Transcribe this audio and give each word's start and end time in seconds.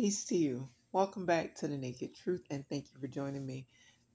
Peace 0.00 0.24
to 0.24 0.34
you. 0.34 0.66
Welcome 0.92 1.26
back 1.26 1.54
to 1.56 1.68
the 1.68 1.76
Naked 1.76 2.14
Truth, 2.14 2.46
and 2.50 2.66
thank 2.70 2.86
you 2.86 2.98
for 2.98 3.06
joining 3.06 3.44
me. 3.44 3.66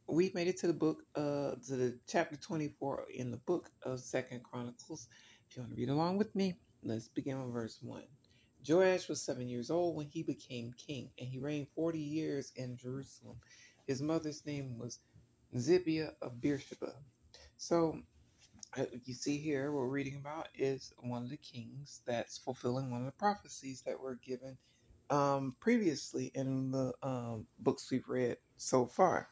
We've 0.08 0.34
made 0.34 0.48
it 0.48 0.58
to 0.62 0.68
the 0.68 0.74
book, 0.74 1.04
uh, 1.16 1.52
to 1.68 1.76
the 1.76 2.00
chapter 2.08 2.36
24 2.36 3.06
in 3.14 3.30
the 3.30 3.38
book 3.38 3.70
of 3.84 4.00
Second 4.00 4.42
Chronicles. 4.44 5.08
If 5.48 5.56
you 5.56 5.62
want 5.62 5.76
to 5.76 5.78
read 5.80 5.90
along 5.90 6.18
with 6.18 6.34
me, 6.34 6.56
let's 6.82 7.08
begin 7.10 7.40
with 7.40 7.54
verse 7.54 7.78
1. 7.84 8.02
Joash 8.68 9.08
was 9.08 9.22
seven 9.22 9.48
years 9.48 9.70
old 9.70 9.96
when 9.96 10.08
he 10.08 10.24
became 10.24 10.74
king, 10.74 11.12
and 11.20 11.30
he 11.30 11.38
reigned 11.38 11.68
40 11.76 12.00
years 12.00 12.52
in 12.56 12.78
Jerusalem. 12.78 13.38
His 13.86 14.02
mother's 14.02 14.44
name 14.44 14.80
was 14.80 14.98
Zibiah 15.56 16.14
of 16.20 16.42
Beersheba. 16.42 16.94
So, 17.58 18.02
uh, 18.76 18.86
you 19.04 19.14
see 19.14 19.38
here, 19.38 19.72
what 19.72 19.82
we're 19.82 19.90
reading 19.90 20.16
about 20.16 20.48
is 20.56 20.92
one 20.98 21.22
of 21.22 21.30
the 21.30 21.38
kings 21.38 22.02
that's 22.08 22.40
fulfilling 22.40 22.90
one 22.90 23.02
of 23.02 23.06
the 23.06 23.20
prophecies 23.20 23.84
that 23.86 24.00
were 24.00 24.16
given 24.16 24.58
um, 25.10 25.56
previously 25.60 26.32
in 26.36 26.72
the 26.72 26.94
um, 27.04 27.46
books 27.60 27.90
we've 27.92 28.08
read 28.08 28.38
so 28.58 28.86
far. 28.86 29.30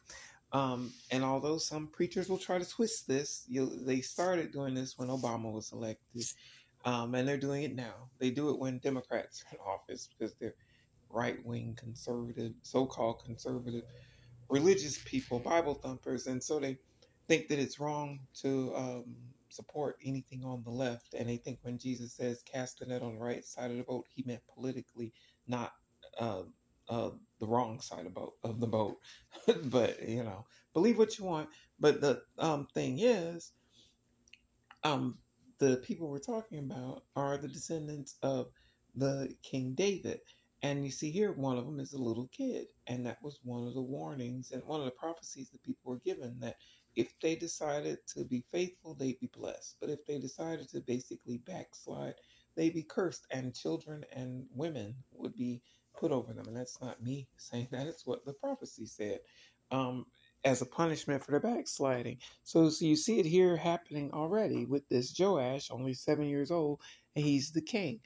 Um, 0.52 0.92
and 1.10 1.24
although 1.24 1.58
some 1.58 1.88
preachers 1.88 2.28
will 2.28 2.38
try 2.38 2.58
to 2.58 2.68
twist 2.68 3.08
this, 3.08 3.46
they 3.50 4.00
started 4.00 4.52
doing 4.52 4.74
this 4.74 4.96
when 4.96 5.08
Obama 5.08 5.52
was 5.52 5.72
elected, 5.72 6.24
um, 6.84 7.14
and 7.14 7.26
they're 7.26 7.36
doing 7.36 7.64
it 7.64 7.74
now. 7.74 8.08
They 8.18 8.30
do 8.30 8.50
it 8.50 8.58
when 8.58 8.78
Democrats 8.78 9.42
are 9.42 9.54
in 9.56 9.58
office 9.60 10.08
because 10.08 10.34
they're 10.34 10.54
right 11.10 11.44
wing 11.44 11.76
conservative, 11.78 12.52
so 12.62 12.86
called 12.86 13.24
conservative, 13.24 13.82
religious 14.48 14.98
people, 15.04 15.40
Bible 15.40 15.74
thumpers, 15.74 16.28
and 16.28 16.42
so 16.42 16.60
they 16.60 16.78
think 17.26 17.48
that 17.48 17.58
it's 17.58 17.80
wrong 17.80 18.20
to 18.42 18.72
um, 18.76 19.04
support 19.48 19.96
anything 20.04 20.44
on 20.44 20.62
the 20.62 20.70
left. 20.70 21.14
And 21.14 21.28
they 21.28 21.36
think 21.36 21.58
when 21.62 21.78
Jesus 21.78 22.12
says 22.12 22.42
cast 22.42 22.78
the 22.78 22.86
net 22.86 23.02
on 23.02 23.14
the 23.14 23.24
right 23.24 23.44
side 23.44 23.70
of 23.70 23.76
the 23.76 23.82
boat, 23.82 24.06
he 24.14 24.22
meant 24.26 24.42
politically 24.54 25.12
not 25.46 25.72
uh, 26.18 26.42
uh, 26.88 27.10
the 27.40 27.46
wrong 27.46 27.80
side 27.80 28.06
of, 28.06 28.14
boat, 28.14 28.34
of 28.44 28.60
the 28.60 28.66
boat. 28.66 28.98
but 29.64 30.06
you 30.08 30.22
know, 30.22 30.46
believe 30.72 30.98
what 30.98 31.18
you 31.18 31.24
want. 31.24 31.48
But 31.80 32.00
the 32.00 32.22
um, 32.38 32.66
thing 32.74 32.98
is, 33.00 33.52
um, 34.82 35.18
the 35.58 35.76
people 35.78 36.08
we're 36.08 36.18
talking 36.18 36.58
about 36.58 37.04
are 37.16 37.36
the 37.36 37.48
descendants 37.48 38.16
of 38.22 38.48
the 38.94 39.34
King 39.42 39.74
David. 39.74 40.20
And 40.62 40.84
you 40.84 40.90
see 40.90 41.10
here, 41.10 41.32
one 41.32 41.58
of 41.58 41.66
them 41.66 41.78
is 41.78 41.92
a 41.92 42.02
little 42.02 42.28
kid. 42.28 42.66
And 42.86 43.06
that 43.06 43.22
was 43.22 43.38
one 43.42 43.66
of 43.66 43.74
the 43.74 43.82
warnings 43.82 44.50
and 44.50 44.62
one 44.64 44.80
of 44.80 44.86
the 44.86 44.92
prophecies 44.92 45.50
that 45.50 45.62
people 45.62 45.92
were 45.92 45.98
given 45.98 46.38
that 46.40 46.56
if 46.96 47.18
they 47.20 47.34
decided 47.34 47.98
to 48.14 48.24
be 48.24 48.44
faithful, 48.50 48.94
they'd 48.94 49.20
be 49.20 49.30
blessed. 49.36 49.76
But 49.80 49.90
if 49.90 50.06
they 50.06 50.18
decided 50.18 50.68
to 50.70 50.80
basically 50.80 51.38
backslide, 51.38 52.14
they'd 52.56 52.74
be 52.74 52.84
cursed, 52.84 53.26
and 53.30 53.54
children 53.54 54.04
and 54.12 54.46
women 54.54 54.96
would 55.12 55.36
be 55.36 55.62
put 55.98 56.12
over 56.12 56.32
them. 56.32 56.46
And 56.48 56.56
that's 56.56 56.80
not 56.80 57.02
me 57.02 57.28
saying 57.38 57.68
that, 57.72 57.86
it's 57.86 58.06
what 58.06 58.24
the 58.24 58.34
prophecy 58.34 58.86
said. 58.86 59.20
Um, 59.72 60.06
as 60.44 60.62
a 60.62 60.66
punishment 60.66 61.24
for 61.24 61.32
the 61.32 61.40
backsliding. 61.40 62.18
So, 62.44 62.70
so 62.70 62.84
you 62.84 62.96
see 62.96 63.18
it 63.20 63.26
here 63.26 63.56
happening 63.56 64.10
already 64.12 64.64
with 64.66 64.88
this 64.88 65.14
Joash, 65.18 65.70
only 65.70 65.94
seven 65.94 66.26
years 66.28 66.50
old, 66.50 66.80
and 67.16 67.24
he's 67.24 67.52
the 67.52 67.62
king. 67.62 68.00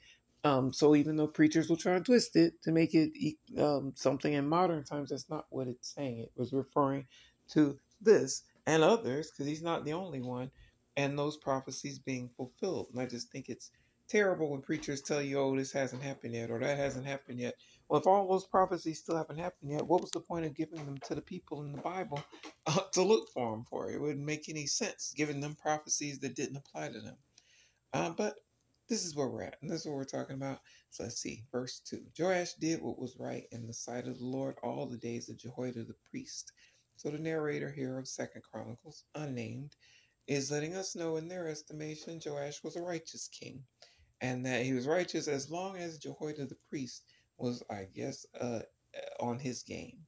Um, 0.45 0.73
so 0.73 0.95
even 0.97 1.17
though 1.17 1.27
preachers 1.29 1.69
will 1.69 1.77
try 1.77 1.95
and 1.97 2.05
twist 2.05 2.37
it 2.37 2.63
to 2.63 2.73
make 2.73 2.95
it 2.95 3.13
um, 3.59 3.93
something 3.97 4.33
in 4.33 4.49
modern 4.49 4.85
times, 4.85 5.11
that's 5.11 5.31
not 5.31 5.47
what 5.51 5.69
it's 5.69 5.95
saying. 5.95 6.21
It 6.21 6.33
was 6.37 6.53
referring 6.53 7.07
to 7.53 7.79
this 8.01 8.45
and 8.67 8.83
others, 8.83 9.31
because 9.31 9.47
he's 9.47 9.63
not 9.63 9.85
the 9.85 9.93
only 9.95 10.21
one, 10.23 10.51
and 10.97 11.19
those 11.19 11.37
prophecies 11.37 11.99
being 11.99 12.31
fulfilled. 12.37 12.89
And 12.93 13.01
I 13.01 13.07
just 13.07 13.31
think 13.31 13.49
it's 13.49 13.71
terrible 14.09 14.51
when 14.51 14.63
preachers 14.63 15.03
tell 15.03 15.23
you, 15.23 15.39
oh, 15.39 15.57
this 15.57 15.73
hasn't 15.73 16.03
happened 16.03 16.35
yet 16.35 16.51
or 16.51 16.59
that 16.59 16.79
hasn't 16.79 17.07
happened 17.07 17.39
yet. 17.39 17.55
Well, 17.89 18.01
if 18.01 18.07
all 18.07 18.29
those 18.29 18.47
prophecies 18.47 18.99
still 18.99 19.17
haven't 19.17 19.39
happened 19.39 19.73
yet, 19.73 19.87
what 19.87 20.01
was 20.01 20.11
the 20.11 20.21
point 20.21 20.47
of 20.47 20.55
giving 20.55 20.85
them 20.85 20.99
to 21.07 21.15
the 21.15 21.23
people 21.23 21.63
in 21.63 21.73
the 21.73 21.83
Bible 21.83 22.23
uh, 22.67 22.81
to 22.93 23.03
look 23.03 23.29
for 23.31 23.51
them 23.53 23.65
for? 23.65 23.91
It 23.91 24.01
wouldn't 24.01 24.25
make 24.25 24.49
any 24.49 24.67
sense 24.67 25.13
giving 25.17 25.41
them 25.41 25.55
prophecies 25.55 26.19
that 26.21 26.35
didn't 26.35 26.57
apply 26.57 26.89
to 26.89 27.01
them. 27.01 27.17
Uh, 27.93 28.11
but 28.11 28.37
this 28.89 29.05
is 29.05 29.15
where 29.15 29.29
we're 29.29 29.43
at, 29.43 29.59
and 29.61 29.71
this 29.71 29.83
is 29.83 29.87
what 29.87 29.97
we're 29.97 30.05
talking 30.05 30.37
about. 30.37 30.61
So 30.91 31.05
let's 31.05 31.21
see, 31.21 31.45
verse 31.53 31.81
2. 31.81 32.03
Joash 32.19 32.55
did 32.55 32.81
what 32.81 32.99
was 32.99 33.17
right 33.19 33.47
in 33.53 33.67
the 33.67 33.75
sight 33.75 34.07
of 34.07 34.19
the 34.19 34.25
Lord 34.25 34.57
all 34.63 34.87
the 34.87 34.97
days 34.97 35.29
of 35.29 35.37
Jehoiada 35.37 35.85
the 35.85 35.95
priest. 36.11 36.53
So 36.97 37.11
the 37.11 37.19
narrator 37.19 37.71
here 37.71 37.99
of 37.99 38.09
Second 38.09 38.43
Chronicles, 38.43 39.05
unnamed, 39.15 39.77
is 40.27 40.51
letting 40.51 40.75
us 40.75 40.97
know 40.97 41.17
in 41.17 41.29
their 41.29 41.49
estimation 41.49 42.21
Joash 42.25 42.63
was 42.63 42.77
a 42.77 42.83
righteous 42.83 43.29
king 43.29 43.65
and 44.21 44.45
that 44.47 44.65
he 44.65 44.73
was 44.73 44.87
righteous 44.87 45.29
as 45.29 45.51
long 45.51 45.77
as 45.77 45.99
Jehoiada 45.99 46.47
the 46.47 46.59
priest 46.69 47.05
was, 47.37 47.63
I 47.71 47.87
guess, 47.95 48.27
uh, 48.41 48.61
on 49.21 49.39
his 49.39 49.63
game. 49.63 49.99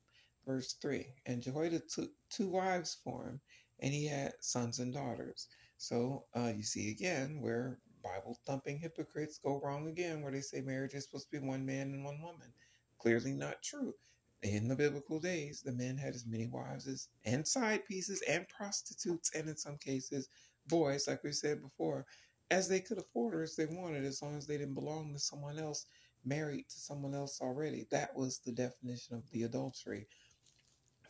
Verse 0.46 0.74
3 0.82 1.06
And 1.26 1.42
Jehoiada 1.42 1.80
took 1.80 2.10
two 2.30 2.48
wives 2.48 2.98
for 3.04 3.24
him, 3.24 3.40
and 3.80 3.92
he 3.92 4.06
had 4.06 4.32
sons 4.40 4.78
and 4.78 4.92
daughters. 4.92 5.48
So 5.76 6.24
uh, 6.36 6.52
you 6.56 6.62
see 6.62 6.90
again 6.90 7.40
where 7.40 7.78
Bible 8.02 8.38
thumping 8.46 8.78
hypocrites 8.78 9.38
go 9.38 9.60
wrong 9.62 9.88
again, 9.88 10.22
where 10.22 10.32
they 10.32 10.40
say 10.40 10.60
marriage 10.60 10.94
is 10.94 11.04
supposed 11.04 11.30
to 11.30 11.40
be 11.40 11.46
one 11.46 11.64
man 11.64 11.92
and 11.92 12.04
one 12.04 12.20
woman. 12.20 12.52
Clearly 12.98 13.32
not 13.32 13.62
true. 13.62 13.94
In 14.42 14.68
the 14.68 14.76
biblical 14.76 15.20
days, 15.20 15.60
the 15.60 15.72
men 15.72 15.98
had 15.98 16.14
as 16.14 16.26
many 16.26 16.46
wives 16.46 16.86
as 16.86 17.08
and 17.26 17.46
side 17.46 17.84
pieces 17.84 18.22
and 18.26 18.48
prostitutes, 18.48 19.30
and 19.34 19.48
in 19.48 19.56
some 19.56 19.76
cases, 19.76 20.28
boys, 20.66 21.06
like 21.06 21.22
we 21.22 21.32
said 21.32 21.60
before 21.60 22.06
as 22.50 22.68
they 22.68 22.80
could 22.80 22.98
afford 22.98 23.34
her 23.34 23.42
as 23.42 23.56
they 23.56 23.66
wanted, 23.66 24.04
as 24.04 24.22
long 24.22 24.36
as 24.36 24.46
they 24.46 24.58
didn't 24.58 24.74
belong 24.74 25.12
to 25.12 25.18
someone 25.18 25.58
else, 25.58 25.86
married 26.24 26.68
to 26.68 26.80
someone 26.80 27.14
else 27.14 27.40
already. 27.40 27.86
That 27.90 28.14
was 28.14 28.38
the 28.38 28.52
definition 28.52 29.16
of 29.16 29.30
the 29.30 29.44
adultery. 29.44 30.06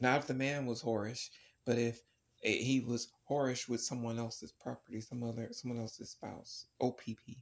Not 0.01 0.21
if 0.21 0.27
the 0.27 0.35
man 0.35 0.67
was 0.67 0.83
whorish, 0.83 1.31
but 1.65 1.79
if 1.79 2.03
he 2.43 2.81
was 2.81 3.13
whorish 3.29 3.69
with 3.69 3.81
someone 3.83 4.19
else's 4.19 4.53
property, 4.53 5.01
some 5.01 5.23
other 5.23 5.49
someone 5.53 5.81
else's 5.81 6.11
spouse. 6.11 6.67
OPP. 6.81 7.37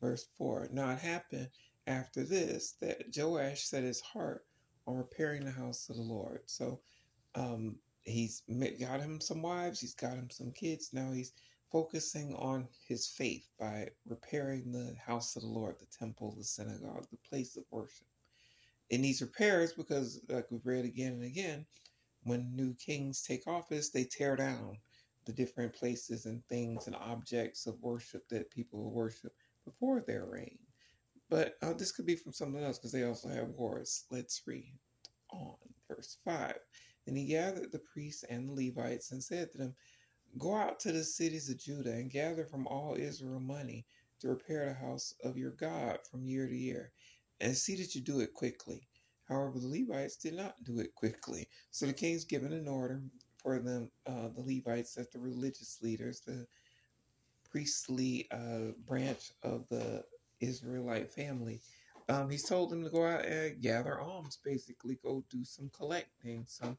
Verse 0.00 0.26
four. 0.36 0.68
Now 0.72 0.90
it 0.90 0.98
happened 0.98 1.48
after 1.86 2.24
this 2.24 2.74
that 2.80 3.16
Joash 3.16 3.64
set 3.64 3.84
his 3.84 4.00
heart 4.00 4.44
on 4.86 4.96
repairing 4.96 5.44
the 5.44 5.50
house 5.50 5.88
of 5.88 5.96
the 5.96 6.02
Lord. 6.02 6.40
So 6.46 6.80
um, 7.34 7.76
he's 8.02 8.42
got 8.80 9.00
him 9.00 9.20
some 9.20 9.42
wives, 9.42 9.80
he's 9.80 9.94
got 9.94 10.14
him 10.14 10.28
some 10.30 10.50
kids. 10.50 10.90
Now 10.92 11.12
he's 11.12 11.32
focusing 11.72 12.34
on 12.34 12.68
his 12.86 13.08
faith 13.08 13.48
by 13.58 13.88
repairing 14.06 14.70
the 14.70 14.94
house 15.04 15.34
of 15.34 15.42
the 15.42 15.48
Lord, 15.48 15.76
the 15.80 15.86
temple, 15.98 16.34
the 16.36 16.44
synagogue, 16.44 17.06
the 17.10 17.28
place 17.28 17.56
of 17.56 17.64
worship. 17.70 18.06
In 18.90 19.00
these 19.00 19.22
repairs, 19.22 19.72
because 19.72 20.20
like 20.28 20.50
we've 20.50 20.66
read 20.66 20.84
again 20.84 21.14
and 21.14 21.24
again, 21.24 21.64
when 22.24 22.54
new 22.54 22.74
kings 22.74 23.22
take 23.22 23.46
office, 23.46 23.88
they 23.90 24.04
tear 24.04 24.36
down 24.36 24.76
the 25.24 25.32
different 25.32 25.72
places 25.72 26.26
and 26.26 26.44
things 26.46 26.86
and 26.86 26.96
objects 26.96 27.66
of 27.66 27.80
worship 27.80 28.28
that 28.28 28.50
people 28.50 28.90
worship 28.90 29.32
before 29.64 30.00
their 30.00 30.26
reign. 30.26 30.58
But 31.30 31.54
uh, 31.62 31.72
this 31.72 31.92
could 31.92 32.06
be 32.06 32.16
from 32.16 32.32
something 32.32 32.62
else 32.62 32.78
because 32.78 32.92
they 32.92 33.04
also 33.04 33.28
have 33.28 33.48
wars. 33.48 34.04
Let's 34.10 34.42
read 34.46 34.74
on 35.30 35.54
verse 35.88 36.18
5. 36.24 36.54
Then 37.06 37.16
he 37.16 37.24
gathered 37.24 37.72
the 37.72 37.80
priests 37.92 38.24
and 38.24 38.48
the 38.48 38.66
Levites 38.66 39.12
and 39.12 39.22
said 39.22 39.50
to 39.52 39.58
them, 39.58 39.74
Go 40.38 40.54
out 40.54 40.80
to 40.80 40.92
the 40.92 41.04
cities 41.04 41.50
of 41.50 41.58
Judah 41.58 41.92
and 41.92 42.10
gather 42.10 42.44
from 42.44 42.66
all 42.66 42.96
Israel 42.96 43.40
money 43.40 43.84
to 44.20 44.28
repair 44.28 44.66
the 44.66 44.74
house 44.74 45.14
of 45.24 45.36
your 45.36 45.50
God 45.50 45.98
from 46.10 46.26
year 46.26 46.46
to 46.46 46.56
year, 46.56 46.92
and 47.40 47.56
see 47.56 47.76
that 47.76 47.94
you 47.94 48.00
do 48.00 48.20
it 48.20 48.32
quickly. 48.32 48.88
However, 49.28 49.58
the 49.58 49.68
Levites 49.68 50.16
did 50.16 50.34
not 50.34 50.62
do 50.64 50.78
it 50.80 50.94
quickly. 50.94 51.48
So 51.70 51.86
the 51.86 51.92
king's 51.92 52.24
given 52.24 52.52
an 52.52 52.68
order 52.68 53.02
for 53.42 53.58
them, 53.58 53.90
uh, 54.06 54.28
the 54.28 54.42
Levites, 54.42 54.96
as 54.96 55.08
the 55.10 55.18
religious 55.18 55.80
leaders, 55.82 56.20
the 56.20 56.46
priestly 57.50 58.28
uh, 58.30 58.72
branch 58.86 59.32
of 59.42 59.68
the 59.68 60.04
Israelite 60.40 61.12
family. 61.12 61.60
Um, 62.08 62.30
he's 62.30 62.44
told 62.48 62.70
them 62.70 62.82
to 62.84 62.90
go 62.90 63.04
out 63.06 63.24
and 63.24 63.60
gather 63.60 64.00
alms, 64.00 64.38
basically, 64.44 64.98
go 65.02 65.24
do 65.30 65.44
some 65.44 65.70
collecting, 65.70 66.44
some 66.46 66.78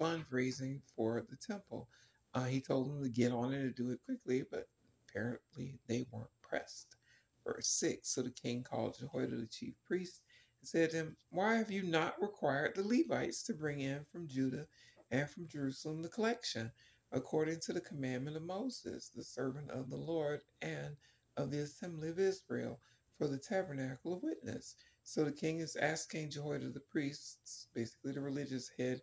fundraising 0.00 0.80
for 0.96 1.24
the 1.28 1.36
temple. 1.36 1.88
Uh, 2.34 2.44
he 2.44 2.60
told 2.60 2.88
them 2.88 3.02
to 3.02 3.08
get 3.08 3.32
on 3.32 3.52
it 3.52 3.60
and 3.60 3.74
do 3.74 3.90
it 3.90 4.00
quickly, 4.04 4.44
but 4.50 4.68
apparently 5.08 5.78
they 5.86 6.06
weren't 6.12 6.28
pressed. 6.42 6.96
Verse 7.44 7.68
6 7.68 8.08
So 8.08 8.22
the 8.22 8.30
king 8.30 8.62
called 8.62 8.98
Jehoiada 8.98 9.36
the 9.36 9.46
chief 9.46 9.74
priest 9.86 10.22
and 10.60 10.68
said 10.68 10.90
to 10.90 10.96
him, 10.96 11.16
Why 11.30 11.56
have 11.56 11.70
you 11.70 11.82
not 11.82 12.20
required 12.20 12.74
the 12.74 12.86
Levites 12.86 13.42
to 13.44 13.54
bring 13.54 13.80
in 13.80 14.04
from 14.04 14.28
Judah 14.28 14.66
and 15.10 15.28
from 15.28 15.48
Jerusalem 15.48 16.02
the 16.02 16.08
collection, 16.08 16.70
according 17.12 17.60
to 17.60 17.72
the 17.72 17.80
commandment 17.80 18.36
of 18.36 18.42
Moses, 18.42 19.08
the 19.08 19.24
servant 19.24 19.70
of 19.70 19.88
the 19.88 19.96
Lord, 19.96 20.42
and 20.60 20.96
of 21.36 21.50
the 21.50 21.60
assembly 21.60 22.10
of 22.10 22.18
Israel, 22.18 22.80
for 23.16 23.26
the 23.26 23.38
tabernacle 23.38 24.12
of 24.14 24.22
witness? 24.22 24.76
So 25.02 25.24
the 25.24 25.32
king 25.32 25.60
is 25.60 25.76
asking 25.76 26.30
Jehoiada 26.30 26.68
the 26.68 26.80
priest, 26.80 27.68
basically 27.72 28.12
the 28.12 28.20
religious 28.20 28.70
head, 28.76 29.00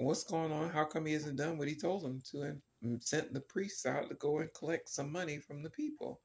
what's 0.00 0.24
going 0.24 0.52
on? 0.52 0.70
How 0.70 0.84
come 0.84 1.06
he 1.06 1.12
hasn't 1.12 1.36
done 1.36 1.58
what 1.58 1.68
he 1.68 1.74
told 1.74 2.04
him 2.04 2.22
to 2.30 2.42
and 2.82 3.02
sent 3.02 3.32
the 3.34 3.40
priests 3.40 3.86
out 3.86 4.08
to 4.08 4.14
go 4.14 4.38
and 4.38 4.52
collect 4.54 4.88
some 4.88 5.12
money 5.12 5.38
from 5.38 5.62
the 5.62 5.70
people? 5.70 6.20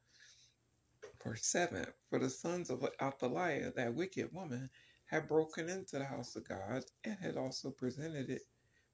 Verse 1.24 1.46
7 1.46 1.86
For 2.10 2.20
the 2.20 2.30
sons 2.30 2.70
of 2.70 2.88
Athaliah, 3.02 3.72
that 3.76 3.96
wicked 3.96 4.32
woman, 4.32 4.70
had 5.08 5.28
broken 5.28 5.70
into 5.70 5.98
the 6.00 6.06
house 6.06 6.36
of 6.36 6.48
God 6.48 6.84
and 7.04 7.18
had 7.20 7.38
also 7.38 7.72
presented 7.72 8.30
it, 8.30 8.44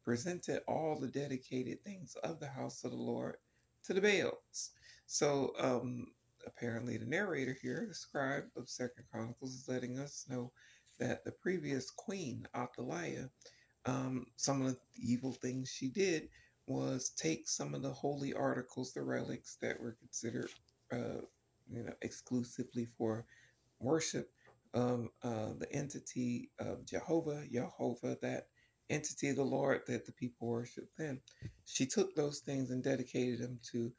presented 0.04 0.62
all 0.68 1.00
the 1.00 1.07
dedicated 1.07 1.84
things 1.84 2.16
of 2.24 2.39
the 2.39 2.48
house 2.48 2.84
of 2.84 2.92
the 2.92 2.98
Lord 2.98 3.38
to 3.84 3.94
the 3.94 4.01
Baals. 4.01 4.72
So 5.06 5.54
um, 5.60 6.07
apparently 6.48 6.98
the 6.98 7.06
narrator 7.06 7.56
here, 7.62 7.86
the 7.88 7.94
scribe 7.94 8.45
of 8.56 8.69
Second 8.69 9.06
Chronicles, 9.12 9.54
is 9.54 9.69
letting 9.69 10.00
us 10.00 10.25
know 10.30 10.51
that 11.00 11.24
the 11.25 11.31
previous 11.31 11.89
queen, 11.89 12.48
Athaliah, 12.56 13.30
um, 13.86 14.28
some 14.36 14.62
of 14.62 14.74
the 14.74 14.80
evil 14.98 15.33
things 15.33 15.69
she 15.69 15.88
did 15.88 16.30
was 16.68 17.10
take 17.10 17.48
some 17.48 17.74
of 17.74 17.81
the 17.81 17.92
holy 17.92 18.33
articles, 18.33 18.94
the 18.94 19.01
relics 19.01 19.57
that 19.62 19.80
were 19.80 19.98
considered, 20.00 20.50
uh, 20.92 21.22
you 21.69 21.83
know, 21.83 21.94
exclusively 22.01 22.88
for 22.98 23.25
worship 23.80 24.31
of 24.74 25.10
uh, 25.24 25.50
the 25.57 25.68
entity 25.72 26.50
of 26.60 26.86
Jehovah, 26.86 27.44
Jehovah, 27.51 28.18
that 28.22 28.48
entity 28.89 29.30
of 29.30 29.38
the 29.38 29.44
Lord 29.44 29.81
that 29.88 30.06
the 30.06 30.12
people 30.12 30.48
worship. 30.48 30.89
Then 30.98 31.19
she 31.66 31.86
took 31.86 32.16
those 32.16 32.39
things 32.39 32.72
and 32.72 32.84
dedicated 32.84 33.39
them 33.39 33.60
to 33.72 33.92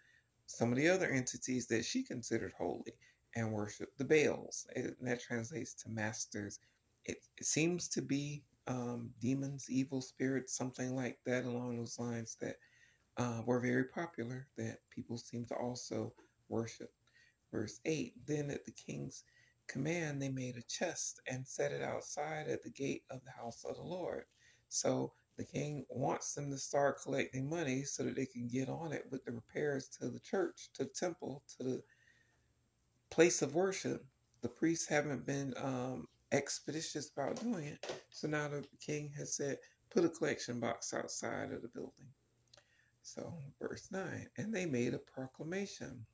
some 0.46 0.70
of 0.70 0.78
the 0.78 0.88
other 0.88 1.10
entities 1.10 1.66
that 1.68 1.84
she 1.84 2.02
considered 2.02 2.52
holy 2.56 2.94
and 3.34 3.52
worshiped 3.52 3.98
the 3.98 4.04
Baals. 4.04 4.66
That 5.00 5.20
translates 5.20 5.74
to 5.82 5.90
masters. 5.90 6.58
It, 7.04 7.18
it 7.38 7.46
seems 7.46 7.88
to 7.88 8.02
be 8.02 8.44
um, 8.66 9.10
demons, 9.20 9.66
evil 9.68 10.00
spirits, 10.00 10.56
something 10.56 10.94
like 10.94 11.18
that 11.26 11.44
along 11.44 11.76
those 11.76 11.98
lines 11.98 12.36
that 12.40 12.56
uh, 13.16 13.42
were 13.44 13.60
very 13.60 13.84
popular 13.84 14.46
that 14.56 14.78
people 14.90 15.16
seem 15.16 15.44
to 15.46 15.54
also 15.56 16.12
worship. 16.48 16.92
Verse 17.50 17.80
8 17.84 18.14
Then 18.26 18.50
at 18.50 18.64
the 18.64 18.72
king's 18.72 19.24
command, 19.68 20.20
they 20.20 20.28
made 20.28 20.56
a 20.56 20.62
chest 20.62 21.20
and 21.26 21.46
set 21.46 21.72
it 21.72 21.82
outside 21.82 22.48
at 22.48 22.62
the 22.62 22.70
gate 22.70 23.02
of 23.10 23.22
the 23.24 23.30
house 23.30 23.64
of 23.64 23.76
the 23.76 23.82
Lord. 23.82 24.24
So 24.68 25.12
the 25.36 25.44
king 25.44 25.84
wants 25.88 26.34
them 26.34 26.50
to 26.50 26.58
start 26.58 27.02
collecting 27.02 27.48
money 27.48 27.84
so 27.84 28.04
that 28.04 28.16
they 28.16 28.26
can 28.26 28.48
get 28.48 28.68
on 28.68 28.92
it 28.92 29.06
with 29.10 29.24
the 29.24 29.32
repairs 29.32 29.88
to 30.00 30.08
the 30.08 30.20
church, 30.20 30.70
to 30.74 30.84
the 30.84 30.90
temple, 30.90 31.42
to 31.58 31.64
the 31.64 31.82
place 33.10 33.42
of 33.42 33.54
worship. 33.54 34.04
The 34.42 34.48
priests 34.48 34.88
haven't 34.88 35.26
been 35.26 35.54
um, 35.56 36.08
expeditious 36.32 37.10
about 37.10 37.40
doing 37.40 37.64
it. 37.64 38.02
So 38.10 38.28
now 38.28 38.48
the 38.48 38.64
king 38.84 39.12
has 39.16 39.34
said, 39.36 39.58
put 39.90 40.04
a 40.04 40.08
collection 40.08 40.58
box 40.58 40.94
outside 40.94 41.52
of 41.52 41.62
the 41.62 41.68
building. 41.68 42.08
So, 43.02 43.34
verse 43.60 43.88
9, 43.90 44.28
and 44.38 44.54
they 44.54 44.64
made 44.64 44.94
a 44.94 44.98
proclamation. 44.98 46.06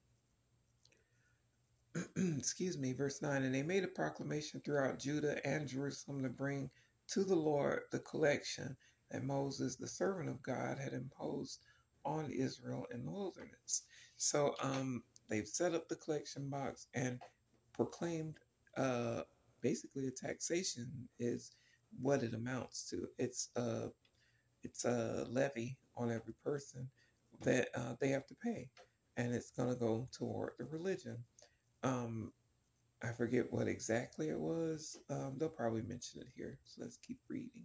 Excuse 2.16 2.78
me, 2.78 2.92
verse 2.92 3.20
9, 3.20 3.42
and 3.42 3.54
they 3.54 3.62
made 3.62 3.84
a 3.84 3.88
proclamation 3.88 4.60
throughout 4.60 4.98
Judah 4.98 5.46
and 5.46 5.68
Jerusalem 5.68 6.22
to 6.22 6.30
bring 6.30 6.70
to 7.08 7.24
the 7.24 7.36
Lord 7.36 7.82
the 7.92 8.00
collection 8.00 8.76
that 9.10 9.22
Moses, 9.22 9.76
the 9.76 9.86
servant 9.86 10.28
of 10.28 10.42
God, 10.42 10.78
had 10.78 10.92
imposed 10.92 11.60
on 12.04 12.30
Israel 12.30 12.86
in 12.92 13.04
the 13.04 13.10
wilderness. 13.10 13.82
So 14.16 14.54
um, 14.62 15.02
they've 15.28 15.46
set 15.46 15.74
up 15.74 15.88
the 15.88 15.96
collection 15.96 16.48
box 16.48 16.86
and 16.94 17.20
proclaimed 17.72 18.38
uh, 18.76 19.22
basically 19.62 20.06
a 20.06 20.10
taxation 20.10 20.90
is 21.18 21.52
what 22.00 22.22
it 22.22 22.34
amounts 22.34 22.88
to. 22.90 23.08
It's 23.18 23.50
a 23.56 23.90
it's 24.64 24.84
a 24.84 25.26
levy 25.30 25.76
on 25.96 26.10
every 26.10 26.34
person 26.44 26.88
that 27.42 27.68
uh, 27.74 27.94
they 28.00 28.08
have 28.08 28.26
to 28.26 28.34
pay, 28.42 28.68
and 29.16 29.34
it's 29.34 29.50
going 29.50 29.68
to 29.68 29.78
go 29.78 30.08
toward 30.12 30.52
the 30.58 30.64
religion. 30.66 31.16
Um, 31.82 32.32
I 33.02 33.12
forget 33.12 33.52
what 33.52 33.68
exactly 33.68 34.28
it 34.28 34.38
was. 34.38 34.98
Um, 35.08 35.34
they'll 35.36 35.48
probably 35.48 35.82
mention 35.82 36.20
it 36.20 36.28
here. 36.34 36.58
So 36.64 36.82
let's 36.82 36.96
keep 36.96 37.18
reading. 37.28 37.64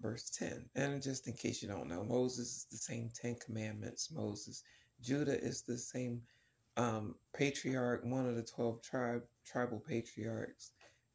Verse 0.00 0.30
10. 0.30 0.64
And 0.74 1.02
just 1.02 1.26
in 1.28 1.34
case 1.34 1.62
you 1.62 1.68
don't 1.68 1.88
know, 1.88 2.04
Moses 2.04 2.48
is 2.48 2.66
the 2.70 2.76
same 2.76 3.10
Ten 3.14 3.36
Commandments. 3.36 4.10
Moses. 4.12 4.62
Judah 5.00 5.40
is 5.40 5.62
the 5.62 5.78
same 5.78 6.22
um, 6.76 7.14
patriarch, 7.36 8.04
one 8.04 8.26
of 8.26 8.34
the 8.34 8.42
12 8.42 8.82
tribe, 8.82 9.22
tribal 9.46 9.82
patriarchs. 9.86 10.72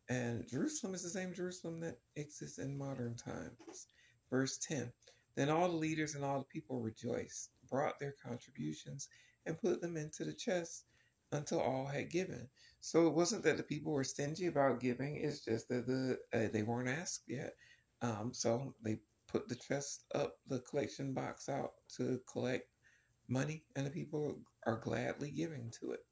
And 0.10 0.48
Jerusalem 0.48 0.94
is 0.94 1.04
the 1.04 1.10
same 1.10 1.34
Jerusalem 1.34 1.80
that 1.82 1.98
exists 2.16 2.58
in 2.58 2.78
modern 2.78 3.16
times. 3.16 3.88
Verse 4.30 4.58
10 4.58 4.92
Then 5.36 5.50
all 5.50 5.70
the 5.70 5.78
leaders 5.78 6.16
and 6.16 6.24
all 6.26 6.40
the 6.40 6.46
people 6.46 6.82
rejoiced, 6.82 7.52
brought 7.70 8.00
their 8.00 8.16
contributions, 8.24 9.08
and 9.46 9.60
put 9.60 9.82
them 9.82 9.96
into 9.96 10.26
the 10.26 10.34
chest 10.34 10.86
until 11.32 11.62
all 11.62 11.86
had 11.86 12.10
given. 12.10 12.50
So 12.82 13.08
it 13.08 13.14
wasn't 13.14 13.44
that 13.44 13.58
the 13.58 13.64
people 13.64 13.94
were 13.94 14.04
stingy 14.04 14.48
about 14.48 14.82
giving, 14.82 15.16
it's 15.18 15.40
just 15.40 15.70
that 15.70 15.88
the 15.88 16.20
uh, 16.34 16.50
they 16.52 16.64
weren't 16.64 16.90
asked 16.90 17.24
yet. 17.28 17.56
Um, 18.02 18.34
so 18.34 18.76
they 18.84 19.00
put 19.28 19.48
the 19.48 19.56
chest 19.56 20.04
up, 20.14 20.38
the 20.48 20.60
collection 20.60 21.14
box 21.14 21.48
out 21.48 21.72
to 21.98 22.20
collect 22.32 22.68
money, 23.30 23.64
and 23.76 23.86
the 23.86 23.92
people 23.92 24.42
are 24.66 24.78
gladly 24.78 25.32
giving 25.32 25.72
to 25.80 25.92
it. 25.92 26.06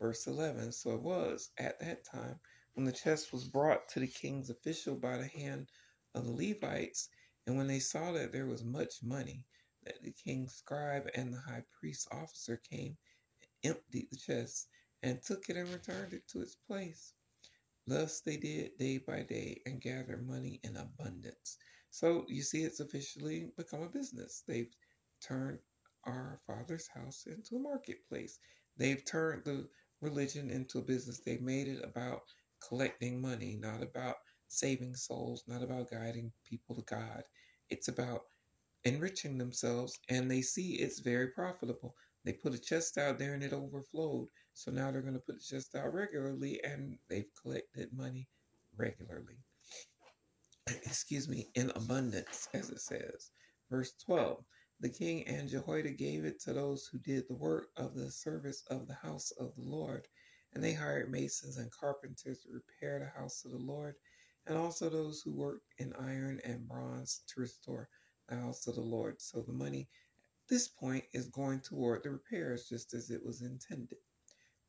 Verse 0.00 0.26
11 0.26 0.72
So 0.72 0.92
it 0.92 1.02
was 1.02 1.50
at 1.58 1.80
that 1.80 2.04
time 2.04 2.38
when 2.74 2.84
the 2.84 2.92
chest 2.92 3.32
was 3.32 3.44
brought 3.44 3.88
to 3.88 4.00
the 4.00 4.06
king's 4.06 4.50
official 4.50 4.96
by 4.96 5.16
the 5.16 5.26
hand 5.28 5.68
of 6.14 6.24
the 6.24 6.32
Levites, 6.32 7.08
and 7.46 7.56
when 7.56 7.66
they 7.66 7.78
saw 7.78 8.12
that 8.12 8.32
there 8.32 8.46
was 8.46 8.64
much 8.64 9.02
money, 9.02 9.44
that 9.84 10.02
the 10.02 10.12
king's 10.12 10.54
scribe 10.54 11.08
and 11.14 11.32
the 11.32 11.40
high 11.40 11.62
priest's 11.78 12.08
officer 12.10 12.60
came 12.70 12.96
and 13.40 13.72
emptied 13.72 14.08
the 14.10 14.16
chest 14.16 14.68
and 15.02 15.22
took 15.22 15.48
it 15.48 15.56
and 15.56 15.68
returned 15.68 16.12
it 16.12 16.26
to 16.28 16.40
its 16.40 16.56
place. 16.66 17.12
Thus 17.86 18.20
they 18.20 18.38
did 18.38 18.78
day 18.78 18.98
by 18.98 19.22
day 19.22 19.60
and 19.66 19.80
gathered 19.80 20.26
money 20.26 20.58
in 20.64 20.76
abundance. 20.76 21.58
So 21.90 22.24
you 22.28 22.42
see, 22.42 22.64
it's 22.64 22.80
officially 22.80 23.52
become 23.56 23.82
a 23.82 23.88
business. 23.88 24.42
They've 24.48 24.74
turned 25.20 25.58
our 26.04 26.40
Father's 26.46 26.88
house 26.88 27.26
into 27.26 27.56
a 27.56 27.60
marketplace. 27.60 28.38
They've 28.76 29.04
turned 29.04 29.44
the 29.44 29.68
religion 30.00 30.50
into 30.50 30.78
a 30.78 30.82
business. 30.82 31.20
They've 31.20 31.40
made 31.40 31.68
it 31.68 31.84
about 31.84 32.22
collecting 32.68 33.20
money, 33.20 33.56
not 33.60 33.82
about 33.82 34.16
saving 34.48 34.94
souls, 34.94 35.44
not 35.46 35.62
about 35.62 35.90
guiding 35.90 36.32
people 36.44 36.74
to 36.76 36.82
God. 36.82 37.22
It's 37.70 37.88
about 37.88 38.22
enriching 38.84 39.38
themselves, 39.38 39.98
and 40.08 40.30
they 40.30 40.42
see 40.42 40.74
it's 40.74 41.00
very 41.00 41.28
profitable. 41.28 41.94
They 42.24 42.32
put 42.32 42.54
a 42.54 42.58
chest 42.58 42.96
out 42.98 43.18
there 43.18 43.34
and 43.34 43.42
it 43.42 43.52
overflowed. 43.52 44.28
So 44.54 44.70
now 44.70 44.90
they're 44.90 45.02
going 45.02 45.14
to 45.14 45.20
put 45.20 45.36
the 45.36 45.56
chest 45.56 45.74
out 45.74 45.92
regularly, 45.92 46.62
and 46.64 46.96
they've 47.08 47.30
collected 47.40 47.92
money 47.92 48.28
regularly. 48.76 49.36
Excuse 50.66 51.28
me, 51.28 51.50
in 51.54 51.70
abundance, 51.74 52.48
as 52.54 52.70
it 52.70 52.80
says. 52.80 53.30
Verse 53.70 53.92
12 54.06 54.44
The 54.80 54.88
king 54.88 55.26
and 55.26 55.48
Jehoiada 55.48 55.90
gave 55.90 56.24
it 56.24 56.40
to 56.42 56.52
those 56.52 56.86
who 56.86 56.98
did 56.98 57.26
the 57.28 57.34
work 57.34 57.68
of 57.76 57.94
the 57.94 58.10
service 58.10 58.62
of 58.70 58.86
the 58.86 58.94
house 58.94 59.30
of 59.32 59.54
the 59.56 59.62
Lord 59.64 60.06
and 60.54 60.62
they 60.62 60.72
hired 60.72 61.10
masons 61.10 61.58
and 61.58 61.70
carpenters 61.70 62.40
to 62.40 62.48
repair 62.52 62.98
the 62.98 63.20
house 63.20 63.44
of 63.44 63.50
the 63.50 63.58
Lord, 63.58 63.94
and 64.46 64.56
also 64.56 64.88
those 64.88 65.20
who 65.20 65.32
worked 65.32 65.74
in 65.78 65.92
iron 65.98 66.40
and 66.44 66.68
bronze 66.68 67.22
to 67.28 67.40
restore 67.40 67.88
the 68.28 68.36
house 68.36 68.66
of 68.66 68.76
the 68.76 68.80
Lord. 68.80 69.20
So 69.20 69.42
the 69.42 69.52
money 69.52 69.88
at 70.44 70.48
this 70.48 70.68
point 70.68 71.04
is 71.12 71.28
going 71.28 71.60
toward 71.60 72.02
the 72.02 72.10
repairs 72.10 72.68
just 72.68 72.94
as 72.94 73.10
it 73.10 73.24
was 73.24 73.42
intended. 73.42 73.98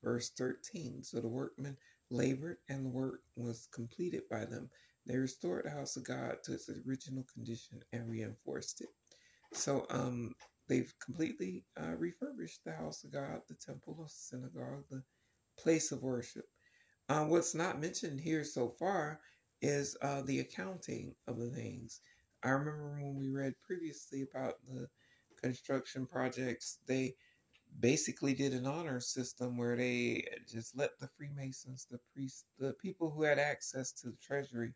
Verse 0.03 0.31
13 0.31 1.03
So 1.03 1.19
the 1.19 1.27
workmen 1.27 1.77
labored, 2.09 2.57
and 2.69 2.85
the 2.85 2.89
work 2.89 3.21
was 3.35 3.67
completed 3.73 4.23
by 4.29 4.45
them. 4.45 4.69
They 5.05 5.17
restored 5.17 5.65
the 5.65 5.71
house 5.71 5.97
of 5.97 6.03
God 6.03 6.37
to 6.43 6.53
its 6.53 6.69
original 6.87 7.25
condition 7.31 7.81
and 7.93 8.09
reinforced 8.09 8.81
it. 8.81 8.89
So 9.53 9.85
um, 9.89 10.33
they've 10.67 10.93
completely 11.03 11.63
uh, 11.79 11.95
refurbished 11.97 12.63
the 12.65 12.73
house 12.73 13.03
of 13.03 13.11
God, 13.11 13.41
the 13.47 13.55
temple, 13.55 13.95
the 14.01 14.09
synagogue, 14.09 14.83
the 14.89 15.03
place 15.57 15.91
of 15.91 16.03
worship. 16.03 16.45
Uh, 17.09 17.25
what's 17.25 17.55
not 17.55 17.79
mentioned 17.79 18.19
here 18.19 18.43
so 18.43 18.69
far 18.79 19.19
is 19.61 19.95
uh, 20.01 20.21
the 20.23 20.39
accounting 20.39 21.13
of 21.27 21.37
the 21.37 21.49
things. 21.49 22.01
I 22.43 22.49
remember 22.49 22.97
when 22.99 23.15
we 23.15 23.29
read 23.29 23.53
previously 23.65 24.23
about 24.23 24.55
the 24.67 24.87
construction 25.41 26.05
projects, 26.05 26.79
they 26.87 27.15
basically 27.79 28.33
did 28.33 28.53
an 28.53 28.65
honor 28.65 28.99
system 28.99 29.57
where 29.57 29.75
they 29.75 30.25
just 30.47 30.77
let 30.77 30.91
the 30.99 31.09
Freemasons, 31.17 31.87
the 31.89 31.99
priests, 32.13 32.45
the 32.57 32.73
people 32.81 33.09
who 33.09 33.23
had 33.23 33.39
access 33.39 33.91
to 33.93 34.07
the 34.07 34.17
treasury 34.21 34.73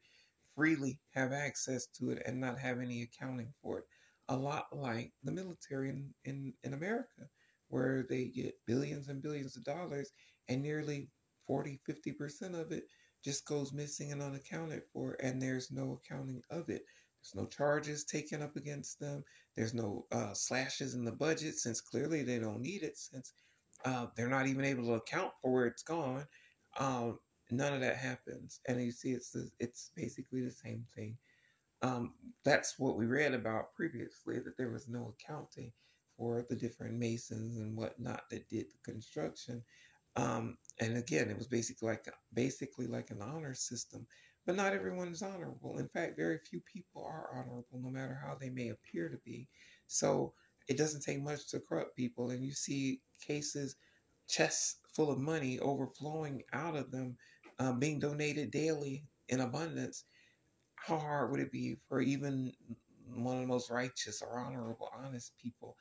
freely 0.56 1.00
have 1.14 1.32
access 1.32 1.88
to 1.88 2.10
it 2.12 2.22
and 2.26 2.40
not 2.40 2.60
have 2.60 2.80
any 2.80 3.04
accounting 3.04 3.54
for 3.62 3.80
it. 3.80 3.86
A 4.30 4.36
lot 4.36 4.66
like 4.72 5.12
the 5.24 5.32
military 5.32 5.90
in, 5.90 6.14
in, 6.26 6.54
in 6.64 6.74
America, 6.74 7.30
where 7.70 8.06
they 8.10 8.26
get 8.26 8.56
billions 8.66 9.08
and 9.08 9.22
billions 9.22 9.56
of 9.56 9.64
dollars 9.64 10.12
and 10.50 10.62
nearly 10.62 11.08
40, 11.48 11.80
50% 11.88 12.60
of 12.60 12.72
it 12.72 12.84
just 13.24 13.46
goes 13.46 13.74
missing 13.74 14.12
and 14.12 14.22
unaccounted 14.22 14.84
for, 14.92 15.18
and 15.22 15.42
there's 15.42 15.72
no 15.72 16.00
accounting 16.04 16.42
of 16.50 16.70
it. 16.70 16.84
There's 17.22 17.36
no 17.36 17.48
charges 17.48 18.06
taken 18.06 18.42
up 18.42 18.56
against 18.56 19.00
them. 19.00 19.24
There's 19.56 19.74
no 19.74 20.06
uh, 20.12 20.34
slashes 20.34 20.94
in 20.96 21.04
the 21.04 21.12
budget 21.12 21.56
since 21.56 21.82
clearly 21.82 22.24
they 22.24 22.40
don't 22.40 22.62
need 22.62 22.84
it 22.84 22.98
since 22.98 23.34
uh, 23.86 24.08
they're 24.16 24.30
not 24.30 24.48
even 24.48 24.66
able 24.66 24.86
to 24.86 24.94
account 24.94 25.32
for 25.42 25.52
where 25.52 25.66
it's 25.66 25.84
gone. 25.84 26.26
Um, 26.78 27.20
none 27.52 27.74
of 27.74 27.82
that 27.82 27.98
happens. 27.98 28.62
And 28.68 28.82
you 28.82 28.92
see, 28.92 29.12
it's 29.12 29.32
the, 29.32 29.50
it's 29.60 29.92
basically 29.96 30.42
the 30.42 30.52
same 30.52 30.86
thing. 30.96 31.18
Um, 31.82 32.14
that's 32.44 32.78
what 32.78 32.98
we 32.98 33.06
read 33.06 33.34
about 33.34 33.74
previously 33.74 34.40
that 34.40 34.58
there 34.58 34.72
was 34.72 34.88
no 34.88 35.14
accounting 35.18 35.72
for 36.18 36.46
the 36.50 36.56
different 36.56 36.96
masons 36.96 37.58
and 37.58 37.76
whatnot 37.78 38.24
that 38.30 38.50
did 38.50 38.66
the 38.68 38.92
construction. 38.92 39.64
Um, 40.20 40.58
and 40.82 40.98
again, 40.98 41.30
it 41.30 41.38
was 41.38 41.48
basically 41.48 41.88
like 41.88 42.06
basically 42.34 42.88
like 42.88 43.10
an 43.10 43.22
honor 43.22 43.54
system, 43.54 44.06
but 44.46 44.56
not 44.56 44.74
everyone 44.74 45.08
is 45.10 45.22
honorable. 45.22 45.78
In 45.78 45.88
fact, 45.88 46.18
very 46.18 46.40
few 46.40 46.62
people 46.62 47.06
are 47.06 47.30
honorable, 47.34 47.80
no 47.82 47.90
matter 47.90 48.20
how 48.22 48.36
they 48.36 48.50
may 48.50 48.70
appear 48.70 49.08
to 49.08 49.18
be. 49.26 49.48
So 49.88 50.34
it 50.68 50.78
doesn't 50.78 51.04
take 51.04 51.22
much 51.22 51.48
to 51.50 51.60
corrupt 51.62 51.96
people, 51.96 52.32
and 52.32 52.44
you 52.44 52.52
see 52.52 53.00
cases, 53.26 53.76
chests 54.28 54.78
full 54.94 55.10
of 55.10 55.20
money 55.20 55.58
overflowing 55.60 56.44
out 56.54 56.76
of 56.76 56.92
them, 56.92 57.16
um, 57.60 57.80
being 57.80 58.00
donated 58.00 58.52
daily 58.52 59.06
in 59.30 59.40
abundance. 59.40 60.04
How 60.76 60.98
hard 60.98 61.32
would 61.32 61.40
it 61.40 61.52
be 61.52 61.78
for 61.88 62.02
even 62.02 62.52
one 63.16 63.36
of 63.36 63.42
the 63.42 63.48
most 63.48 63.70
righteous 63.72 64.22
or 64.22 64.40
honorable, 64.40 64.90
honest 64.98 65.32
people 65.42 65.78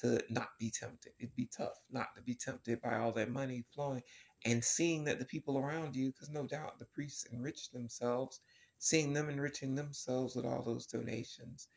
to 0.00 0.22
not 0.30 0.50
be 0.58 0.70
tempted. 0.70 1.12
It'd 1.18 1.34
be 1.36 1.48
tough 1.54 1.80
not 1.90 2.14
to 2.16 2.22
be 2.22 2.34
tempted 2.34 2.80
by 2.80 2.96
all 2.96 3.12
that 3.12 3.30
money 3.30 3.64
flowing 3.74 4.02
and 4.46 4.64
seeing 4.64 5.04
that 5.04 5.18
the 5.18 5.24
people 5.24 5.58
around 5.58 5.94
you, 5.94 6.10
because 6.10 6.30
no 6.30 6.46
doubt 6.46 6.78
the 6.78 6.86
priests 6.86 7.26
enrich 7.32 7.70
themselves, 7.70 8.40
seeing 8.78 9.12
them 9.12 9.28
enriching 9.28 9.74
themselves 9.74 10.34
with 10.34 10.46
all 10.46 10.62
those 10.62 10.86
donations. 10.86 11.68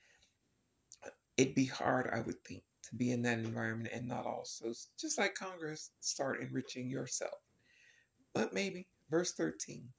It'd 1.35 1.55
be 1.55 1.65
hard, 1.65 2.09
I 2.13 2.21
would 2.21 2.41
think, 2.45 2.63
to 2.83 2.95
be 2.95 3.11
in 3.11 3.21
that 3.23 3.39
environment 3.39 3.89
and 3.93 4.07
not 4.07 4.25
also, 4.25 4.73
just 4.97 5.17
like 5.17 5.35
Congress, 5.35 5.91
start 5.99 6.41
enriching 6.41 6.89
yourself. 6.89 7.39
But 8.33 8.53
maybe, 8.53 8.87
verse 9.09 9.33
13. 9.33 9.89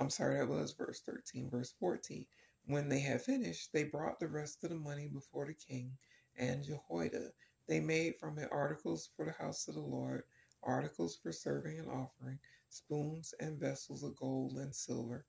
I'm 0.00 0.10
sorry, 0.10 0.38
that 0.38 0.48
was 0.48 0.72
verse 0.72 1.02
13. 1.06 1.50
Verse 1.50 1.74
14. 1.78 2.26
When 2.66 2.88
they 2.88 3.00
had 3.00 3.20
finished, 3.20 3.72
they 3.72 3.84
brought 3.84 4.18
the 4.18 4.28
rest 4.28 4.64
of 4.64 4.70
the 4.70 4.76
money 4.76 5.08
before 5.08 5.46
the 5.46 5.54
king 5.54 5.92
and 6.38 6.64
Jehoiada. 6.64 7.32
They 7.66 7.80
made 7.80 8.16
from 8.18 8.38
it 8.38 8.48
articles 8.52 9.10
for 9.16 9.24
the 9.24 9.32
house 9.32 9.68
of 9.68 9.74
the 9.74 9.80
Lord, 9.80 10.24
articles 10.62 11.16
for 11.22 11.32
serving 11.32 11.78
and 11.78 11.88
offering, 11.88 12.38
spoons 12.68 13.34
and 13.40 13.58
vessels 13.58 14.02
of 14.02 14.16
gold 14.16 14.58
and 14.58 14.74
silver. 14.74 15.24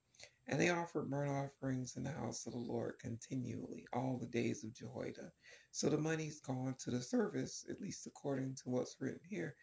And 0.47 0.59
they 0.59 0.69
offered 0.69 1.09
burnt 1.09 1.31
offerings 1.31 1.97
in 1.97 2.03
the 2.03 2.11
house 2.11 2.45
of 2.45 2.53
the 2.53 2.59
Lord 2.59 2.99
continually 2.99 3.87
all 3.93 4.17
the 4.17 4.27
days 4.27 4.63
of 4.63 4.73
Jehoiada. 4.73 5.31
So 5.71 5.89
the 5.89 5.97
money's 5.97 6.39
gone 6.39 6.75
to 6.79 6.91
the 6.91 7.01
service, 7.01 7.65
at 7.69 7.81
least 7.81 8.05
according 8.05 8.55
to 8.55 8.69
what's 8.69 8.95
written 8.99 9.21
here. 9.27 9.55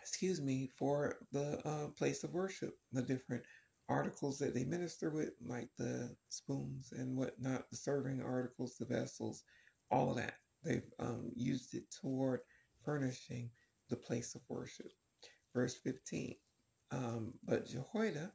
Excuse 0.00 0.40
me, 0.40 0.70
for 0.78 1.18
the 1.32 1.66
uh, 1.66 1.88
place 1.88 2.24
of 2.24 2.32
worship, 2.32 2.74
the 2.92 3.02
different 3.02 3.42
articles 3.88 4.38
that 4.38 4.54
they 4.54 4.64
minister 4.64 5.10
with, 5.10 5.32
like 5.44 5.68
the 5.76 6.14
spoons 6.28 6.92
and 6.92 7.16
whatnot, 7.16 7.68
the 7.70 7.76
serving 7.76 8.22
articles, 8.22 8.76
the 8.76 8.84
vessels, 8.86 9.42
all 9.90 10.10
of 10.10 10.16
that. 10.16 10.34
They've 10.62 10.90
um, 10.98 11.30
used 11.34 11.74
it 11.74 11.84
toward 12.00 12.40
furnishing 12.84 13.50
the 13.88 13.96
place 13.96 14.34
of 14.34 14.42
worship. 14.48 14.90
Verse 15.54 15.76
15. 15.76 16.36
Um, 16.92 17.34
but 17.44 17.66
Jehoiada 17.66 18.32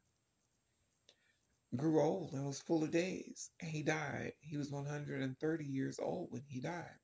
grew 1.76 2.02
old 2.02 2.34
and 2.34 2.46
was 2.46 2.62
full 2.62 2.84
of 2.84 2.92
days, 2.92 3.52
and 3.62 3.70
he 3.70 3.84
died. 3.84 4.34
He 4.40 4.58
was 4.58 4.72
130 4.72 5.66
years 5.66 6.00
old 6.02 6.28
when 6.32 6.44
he 6.48 6.62
died. 6.62 6.98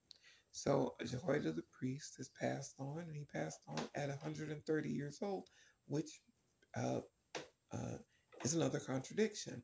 So 0.52 0.96
Jehoiada 1.06 1.54
the 1.54 1.64
priest 1.78 2.16
has 2.18 2.30
passed 2.40 2.76
on, 2.80 3.00
and 3.00 3.16
he 3.16 3.26
passed 3.34 3.60
on 3.68 3.80
at 3.96 4.10
130 4.10 4.90
years 4.90 5.20
old, 5.22 5.48
which 5.88 6.22
uh, 6.76 7.02
uh, 7.74 7.98
is 8.44 8.54
another 8.54 8.80
contradiction. 8.80 9.64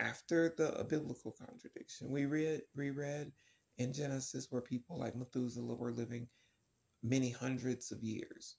After 0.00 0.54
the 0.56 0.84
biblical 0.88 1.32
contradiction, 1.32 2.10
we 2.10 2.26
read 2.26 2.62
reread 2.74 3.32
in 3.78 3.92
Genesis 3.92 4.48
where 4.50 4.62
people 4.62 4.98
like 4.98 5.16
Methuselah 5.16 5.74
were 5.74 5.92
living 5.92 6.28
many 7.02 7.30
hundreds 7.30 7.92
of 7.92 8.02
years. 8.02 8.56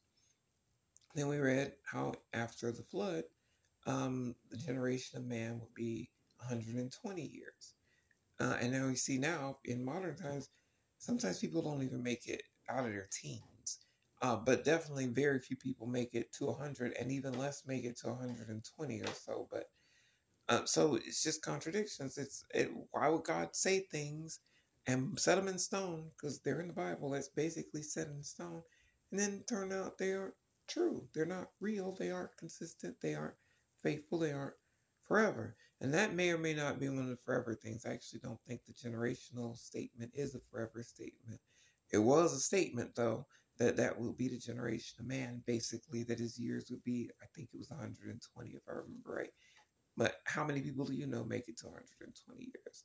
Then 1.16 1.28
we 1.28 1.38
read 1.38 1.74
how 1.84 2.14
after 2.34 2.72
the 2.72 2.84
flood, 2.84 3.24
um, 3.88 4.36
the 4.50 4.58
generation 4.58 5.18
of 5.18 5.26
man 5.26 5.60
would 5.60 5.74
be 5.74 6.10
120 6.38 7.22
years. 7.22 7.74
Uh, 8.40 8.58
and 8.60 8.74
now 8.74 8.88
we 8.88 8.96
see 8.96 9.18
now 9.18 9.58
in 9.64 9.84
modern 9.84 10.16
times, 10.16 10.50
sometimes 10.98 11.40
people 11.40 11.62
don't 11.62 11.84
even 11.84 12.04
make 12.04 12.28
it 12.28 12.44
out 12.70 12.86
of 12.86 12.92
their 12.92 13.08
teens. 13.12 13.80
Uh, 14.22 14.36
but 14.36 14.64
definitely 14.64 15.08
very 15.08 15.40
few 15.40 15.56
people 15.58 15.88
make 15.88 16.14
it 16.14 16.32
to 16.34 16.46
100 16.46 16.94
and 17.00 17.12
even 17.12 17.38
less 17.38 17.64
make 17.66 17.86
it 17.86 17.98
to 17.98 18.08
120 18.08 19.02
or 19.02 19.14
so. 19.14 19.48
But 19.52 19.66
uh, 20.50 20.66
so 20.66 20.96
it's 20.96 21.24
just 21.24 21.42
contradictions. 21.42 22.18
It's 22.18 22.44
it, 22.54 22.72
why 22.92 23.10
would 23.10 23.24
God 23.24 23.56
say 23.56 23.82
things 23.92 24.40
and 24.88 25.20
set 25.20 25.36
them 25.36 25.48
in 25.48 25.58
stone 25.58 26.10
because 26.16 26.40
they're 26.40 26.62
in 26.62 26.68
the 26.68 26.74
Bible. 26.74 27.10
That's 27.10 27.30
basically 27.30 27.82
set 27.82 28.08
in 28.08 28.24
stone. 28.24 28.62
And 29.12 29.20
then 29.20 29.44
turn 29.48 29.72
out 29.72 29.98
they 29.98 30.12
are 30.12 30.34
true. 30.68 31.08
They're 31.14 31.26
not 31.26 31.50
real. 31.60 31.96
They 31.98 32.12
aren't 32.12 32.38
consistent. 32.38 32.96
They 33.02 33.16
aren't 33.16 33.36
faithful. 33.82 34.20
They 34.20 34.32
aren't 34.32 34.56
forever. 35.08 35.56
And 35.82 35.94
that 35.94 36.14
may 36.14 36.32
or 36.32 36.38
may 36.38 36.54
not 36.54 36.80
be 36.80 36.88
one 36.90 37.00
of 37.00 37.08
the 37.08 37.18
forever 37.18 37.54
things. 37.54 37.86
I 37.86 37.94
actually 37.94 38.20
don't 38.20 38.40
think 38.48 38.62
the 38.66 38.74
generational 38.74 39.58
statement 39.58 40.12
is 40.14 40.36
a 40.36 40.40
forever 40.52 40.84
statement. 40.84 41.40
It 41.92 42.00
was 42.00 42.34
a 42.34 42.40
statement, 42.40 42.96
though, 42.96 43.28
that 43.58 43.78
that 43.78 44.00
will 44.00 44.14
be 44.14 44.28
the 44.28 44.38
generation 44.38 44.98
of 45.00 45.06
man, 45.06 45.44
basically, 45.46 46.04
that 46.04 46.20
his 46.20 46.40
years 46.40 46.70
would 46.70 46.84
be, 46.84 47.10
I 47.22 47.26
think 47.36 47.50
it 47.54 47.58
was 47.58 47.70
120, 47.70 48.50
if 48.52 48.62
I 48.68 48.72
remember 48.72 49.14
right. 49.16 49.32
But 49.98 50.16
how 50.26 50.44
many 50.44 50.62
people 50.62 50.86
do 50.86 50.94
you 50.94 51.08
know 51.08 51.24
make 51.24 51.48
it 51.48 51.58
to 51.60 51.68
120 51.68 52.42
years? 52.42 52.84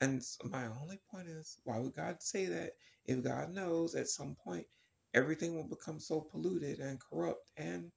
And 0.00 0.22
my 0.44 0.66
only 0.66 0.98
point 1.10 1.28
is, 1.28 1.58
why 1.64 1.78
would 1.78 1.94
God 1.94 2.22
say 2.22 2.46
that 2.46 2.72
if 3.06 3.22
God 3.22 3.52
knows 3.52 3.94
at 3.94 4.08
some 4.08 4.36
point 4.44 4.66
everything 5.14 5.54
will 5.54 5.68
become 5.68 5.98
so 6.00 6.20
polluted 6.20 6.78
and 6.78 7.00
corrupt 7.00 7.50
and 7.56 7.90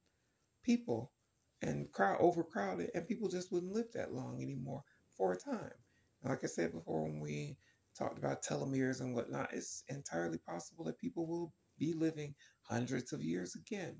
people 0.64 1.12
and 1.62 1.90
crowd 1.92 2.18
overcrowded 2.20 2.90
and 2.94 3.08
people 3.08 3.28
just 3.28 3.52
wouldn't 3.52 3.72
live 3.72 3.92
that 3.94 4.12
long 4.12 4.42
anymore 4.42 4.82
for 5.16 5.32
a 5.32 5.38
time. 5.38 5.72
And 6.22 6.30
like 6.30 6.44
I 6.44 6.48
said 6.48 6.72
before, 6.72 7.04
when 7.04 7.20
we 7.20 7.56
talked 7.96 8.18
about 8.18 8.42
telomeres 8.42 9.00
and 9.00 9.14
whatnot, 9.14 9.52
it's 9.52 9.84
entirely 9.88 10.38
possible 10.38 10.84
that 10.84 10.98
people 10.98 11.26
will 11.26 11.52
be 11.78 11.92
living 11.92 12.34
hundreds 12.62 13.12
of 13.12 13.22
years 13.22 13.54
again. 13.54 13.96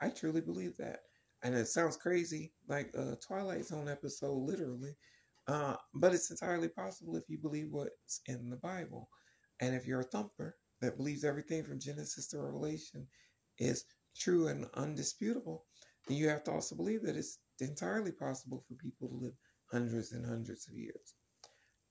I 0.00 0.10
truly 0.10 0.40
believe 0.40 0.76
that. 0.78 1.00
And 1.42 1.54
it 1.54 1.68
sounds 1.68 1.96
crazy, 1.96 2.52
like 2.68 2.92
a 2.94 3.16
Twilight 3.16 3.64
Zone 3.64 3.88
episode, 3.88 4.34
literally. 4.38 4.96
Uh, 5.48 5.74
but 5.94 6.14
it's 6.14 6.30
entirely 6.30 6.68
possible 6.68 7.16
if 7.16 7.24
you 7.28 7.38
believe 7.38 7.68
what's 7.70 8.20
in 8.26 8.50
the 8.50 8.56
Bible. 8.56 9.08
And 9.60 9.74
if 9.74 9.86
you're 9.86 10.00
a 10.00 10.04
thumper 10.04 10.56
that 10.82 10.98
believes 10.98 11.24
everything 11.24 11.64
from 11.64 11.80
Genesis 11.80 12.28
to 12.28 12.38
Revelation 12.38 13.06
is 13.58 13.86
true 14.14 14.48
and 14.48 14.66
undisputable, 14.74 15.64
then 16.06 16.18
you 16.18 16.28
have 16.28 16.44
to 16.44 16.52
also 16.52 16.76
believe 16.76 17.02
that 17.02 17.16
it's 17.16 17.38
entirely 17.60 18.12
possible 18.12 18.62
for 18.68 18.74
people 18.74 19.08
to 19.08 19.14
live 19.14 19.32
hundreds 19.72 20.12
and 20.12 20.26
hundreds 20.26 20.68
of 20.68 20.76
years. 20.76 21.14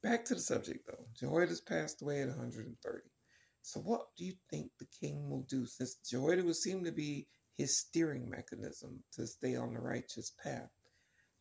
Back 0.03 0.23
to 0.25 0.35
the 0.35 0.41
subject 0.41 0.85
though. 0.85 1.07
Jehoiada's 1.15 1.61
passed 1.61 2.03
away 2.03 2.21
at 2.21 2.27
130. 2.27 2.99
So 3.63 3.79
what 3.79 4.05
do 4.15 4.23
you 4.23 4.33
think 4.51 4.71
the 4.77 4.87
king 4.99 5.29
will 5.29 5.43
do 5.49 5.65
since 5.65 5.95
Jehoiada 6.07 6.43
would 6.43 6.55
seem 6.55 6.83
to 6.83 6.91
be 6.91 7.27
his 7.55 7.75
steering 7.75 8.29
mechanism 8.29 9.03
to 9.13 9.25
stay 9.25 9.55
on 9.55 9.73
the 9.73 9.81
righteous 9.81 10.33
path? 10.43 10.69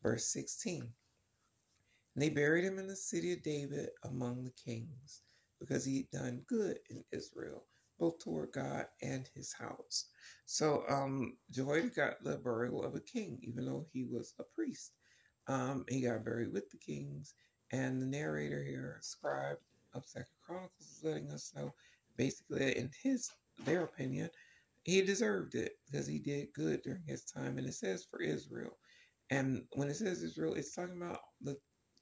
Verse 0.02 0.32
16. 0.32 0.90
And 2.16 2.22
they 2.22 2.30
buried 2.30 2.64
him 2.64 2.78
in 2.78 2.86
the 2.86 2.96
city 2.96 3.34
of 3.34 3.42
David 3.42 3.90
among 4.04 4.42
the 4.42 4.50
kings, 4.52 5.20
because 5.60 5.84
he 5.84 5.98
had 5.98 6.10
done 6.22 6.44
good 6.48 6.78
in 6.88 7.04
Israel, 7.12 7.66
both 7.98 8.18
toward 8.18 8.52
God 8.52 8.86
and 9.02 9.28
his 9.34 9.52
house. 9.52 10.06
So 10.46 10.84
um, 10.88 11.36
Jehoiada 11.50 11.90
got 11.90 12.24
the 12.24 12.38
burial 12.38 12.82
of 12.82 12.94
a 12.94 13.00
king, 13.00 13.38
even 13.42 13.66
though 13.66 13.84
he 13.92 14.04
was 14.04 14.32
a 14.38 14.44
priest. 14.44 14.92
Um, 15.46 15.84
he 15.90 16.00
got 16.00 16.24
buried 16.24 16.54
with 16.54 16.70
the 16.70 16.78
kings, 16.78 17.34
and 17.70 18.00
the 18.00 18.06
narrator 18.06 18.64
here, 18.64 18.96
scribe 19.02 19.58
of 19.92 20.06
Second 20.06 20.32
Chronicles, 20.42 20.72
is 20.80 21.04
letting 21.04 21.30
us 21.30 21.52
know, 21.54 21.74
basically, 22.16 22.78
in 22.78 22.90
his 23.02 23.30
their 23.64 23.82
opinion, 23.82 24.30
he 24.84 25.02
deserved 25.02 25.54
it 25.54 25.78
because 25.84 26.06
he 26.06 26.18
did 26.18 26.52
good 26.54 26.80
during 26.82 27.02
his 27.06 27.24
time, 27.24 27.58
and 27.58 27.66
it 27.66 27.74
says 27.74 28.06
for 28.10 28.22
Israel. 28.22 28.78
And 29.30 29.64
when 29.72 29.88
it 29.88 29.96
says 29.96 30.22
Israel, 30.22 30.54
it's 30.54 30.74
talking 30.74 30.96
about 30.96 31.20
the 31.42 31.56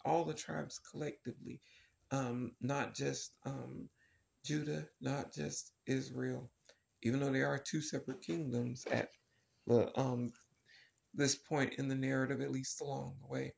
all 0.04 0.25
the 0.25 0.34
tribes 0.34 0.80
collectively, 0.90 1.61
um, 2.12 2.52
not 2.61 2.94
just 2.94 3.32
um, 3.46 3.88
Judah, 4.44 4.87
not 5.00 5.32
just 5.34 5.73
Israel, 5.87 6.50
even 7.02 7.20
though 7.20 7.32
they 7.32 7.42
are 7.42 7.58
two 7.58 7.82
separate 7.82 8.23
kingdoms 8.23 8.84
at 8.90 9.11
the 9.66 9.90
um, 10.00 10.32
this 11.14 11.37
point 11.37 11.75
in 11.78 11.88
the 11.88 11.94
narrative, 11.94 12.40
at 12.40 12.52
least 12.52 12.80
along 12.80 13.16
the 13.23 13.28
way. 13.28 13.54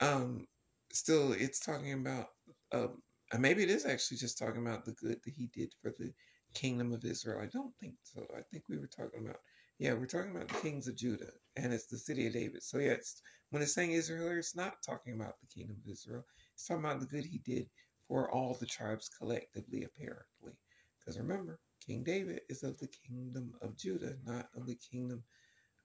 Um, 0.00 0.46
still, 0.92 1.32
it's 1.32 1.60
talking 1.60 1.92
about, 1.94 2.28
uh, 2.72 2.88
maybe 3.38 3.62
it 3.62 3.70
is 3.70 3.86
actually 3.86 4.18
just 4.18 4.38
talking 4.38 4.66
about 4.66 4.84
the 4.84 4.92
good 4.92 5.20
that 5.24 5.34
he 5.34 5.48
did 5.54 5.72
for 5.82 5.92
the 5.98 6.12
kingdom 6.54 6.92
of 6.92 7.04
Israel. 7.04 7.40
I 7.42 7.46
don't 7.46 7.74
think 7.80 7.94
so. 8.02 8.26
I 8.36 8.42
think 8.52 8.64
we 8.68 8.78
were 8.78 8.88
talking 8.88 9.24
about 9.26 9.38
Yeah, 9.78 9.94
we're 9.94 10.06
talking 10.06 10.34
about 10.34 10.48
the 10.48 10.60
kings 10.60 10.88
of 10.88 10.96
Judah, 10.96 11.32
and 11.56 11.72
it's 11.72 11.86
the 11.86 11.98
city 11.98 12.26
of 12.26 12.32
David. 12.32 12.62
So 12.62 12.78
yeah, 12.78 12.92
it's, 12.92 13.22
when 13.50 13.62
it's 13.62 13.74
saying 13.74 13.92
Israel, 13.92 14.36
it's 14.38 14.56
not 14.56 14.82
talking 14.84 15.14
about 15.14 15.34
the 15.40 15.46
kingdom 15.46 15.76
of 15.84 15.90
Israel. 15.90 16.24
It's 16.54 16.66
talking 16.66 16.84
about 16.84 17.00
the 17.00 17.06
good 17.06 17.24
he 17.24 17.38
did 17.38 17.68
for 18.06 18.30
all 18.30 18.56
the 18.58 18.66
tribes 18.66 19.08
collectively, 19.08 19.84
apparently. 19.84 20.52
Because 20.98 21.18
remember, 21.18 21.60
King 21.84 22.02
David 22.02 22.42
is 22.48 22.62
of 22.62 22.78
the 22.78 22.88
kingdom 22.88 23.52
of 23.62 23.76
Judah, 23.76 24.16
not 24.26 24.48
of 24.54 24.66
the 24.66 24.76
kingdom, 24.76 25.22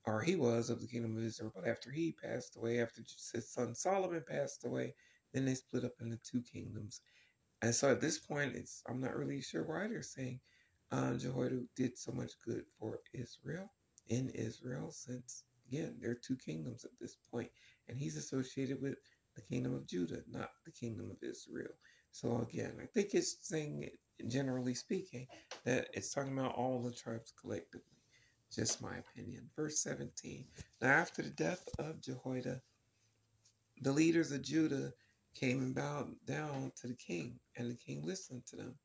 or 0.05 0.21
he 0.21 0.35
was 0.35 0.69
of 0.69 0.81
the 0.81 0.87
kingdom 0.87 1.17
of 1.17 1.23
Israel. 1.23 1.51
But 1.55 1.67
after 1.67 1.91
he 1.91 2.11
passed 2.11 2.57
away, 2.57 2.81
after 2.81 3.01
his 3.01 3.51
son 3.51 3.73
Solomon 3.73 4.23
passed 4.27 4.65
away, 4.65 4.93
then 5.33 5.45
they 5.45 5.55
split 5.55 5.85
up 5.85 5.93
into 6.01 6.17
two 6.17 6.41
kingdoms. 6.41 7.01
And 7.61 7.73
so 7.73 7.91
at 7.91 8.01
this 8.01 8.19
point, 8.19 8.55
it's 8.55 8.83
I'm 8.87 9.01
not 9.01 9.15
really 9.15 9.41
sure 9.41 9.63
why 9.63 9.87
they're 9.87 10.01
saying 10.03 10.39
uh, 10.91 11.13
Jehoiada 11.15 11.63
did 11.75 11.97
so 11.97 12.11
much 12.11 12.33
good 12.45 12.63
for 12.79 12.99
Israel 13.13 13.71
in 14.07 14.29
Israel, 14.29 14.91
since 14.91 15.43
again 15.67 15.95
there 16.01 16.11
are 16.11 16.15
two 16.15 16.35
kingdoms 16.35 16.85
at 16.85 16.91
this 16.99 17.17
point, 17.31 17.49
and 17.87 17.97
he's 17.97 18.17
associated 18.17 18.81
with 18.81 18.97
the 19.35 19.41
kingdom 19.41 19.73
of 19.73 19.87
Judah, 19.87 20.21
not 20.31 20.51
the 20.65 20.71
kingdom 20.71 21.11
of 21.11 21.17
Israel. 21.27 21.73
So 22.11 22.39
again, 22.41 22.73
I 22.81 22.85
think 22.85 23.13
it's 23.13 23.37
saying, 23.41 23.89
generally 24.27 24.73
speaking, 24.73 25.27
that 25.65 25.89
it's 25.93 26.13
talking 26.13 26.37
about 26.37 26.55
all 26.55 26.81
the 26.81 26.91
tribes 26.93 27.33
collectively. 27.39 27.81
Just 28.53 28.81
my 28.81 28.97
opinion. 28.97 29.49
Verse 29.55 29.79
17. 29.79 30.45
Now 30.81 30.91
after 30.91 31.21
the 31.21 31.29
death 31.31 31.67
of 31.79 31.99
Jehoiada, 32.01 32.61
the 33.81 33.91
leaders 33.91 34.31
of 34.31 34.41
Judah 34.41 34.93
came 35.33 35.59
and 35.59 35.75
bowed 35.75 36.15
down 36.25 36.71
to 36.81 36.87
the 36.87 36.95
king, 36.95 37.39
and 37.57 37.69
the 37.69 37.75
king 37.75 38.01
listened 38.03 38.45
to 38.47 38.55
them. 38.55 38.75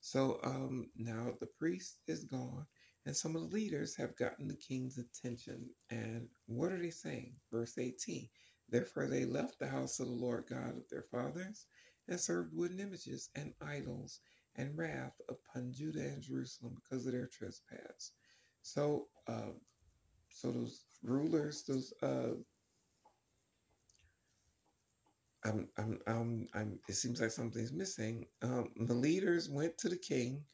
So 0.00 0.40
um, 0.42 0.88
now 0.96 1.34
the 1.40 1.46
priest 1.46 1.98
is 2.06 2.24
gone, 2.24 2.66
and 3.06 3.16
some 3.16 3.34
of 3.34 3.42
the 3.42 3.54
leaders 3.56 3.96
have 3.96 4.16
gotten 4.16 4.48
the 4.48 4.56
king's 4.56 4.98
attention. 4.98 5.70
And 5.90 6.28
what 6.46 6.72
are 6.72 6.78
they 6.80 6.90
saying? 6.90 7.34
Verse 7.50 7.78
18 7.78 8.28
Therefore 8.68 9.08
they 9.08 9.24
left 9.24 9.58
the 9.58 9.68
house 9.68 9.98
of 9.98 10.06
the 10.06 10.12
Lord 10.12 10.44
God 10.48 10.76
of 10.76 10.88
their 10.90 11.04
fathers 11.10 11.66
and 12.08 12.20
served 12.20 12.54
wooden 12.54 12.78
images 12.78 13.30
and 13.34 13.52
idols 13.60 14.20
and 14.56 14.76
wrath 14.76 15.20
upon 15.28 15.72
Judah 15.72 16.00
and 16.04 16.22
Jerusalem 16.22 16.76
because 16.76 17.06
of 17.06 17.12
their 17.12 17.26
trespass. 17.26 18.12
So, 18.62 19.08
uh, 19.26 19.52
so 20.28 20.52
those 20.52 20.84
rulers, 21.02 21.64
those 21.64 21.92
uh, 22.02 22.34
I'm, 25.44 25.68
I'm, 25.78 25.98
I'm, 26.06 26.48
I'm, 26.54 26.78
it 26.88 26.94
seems 26.94 27.20
like 27.20 27.30
something's 27.30 27.72
missing. 27.72 28.26
Um, 28.42 28.70
the 28.76 28.94
leaders 28.94 29.48
went 29.48 29.78
to 29.78 29.88
the 29.88 29.96
king, 29.96 30.44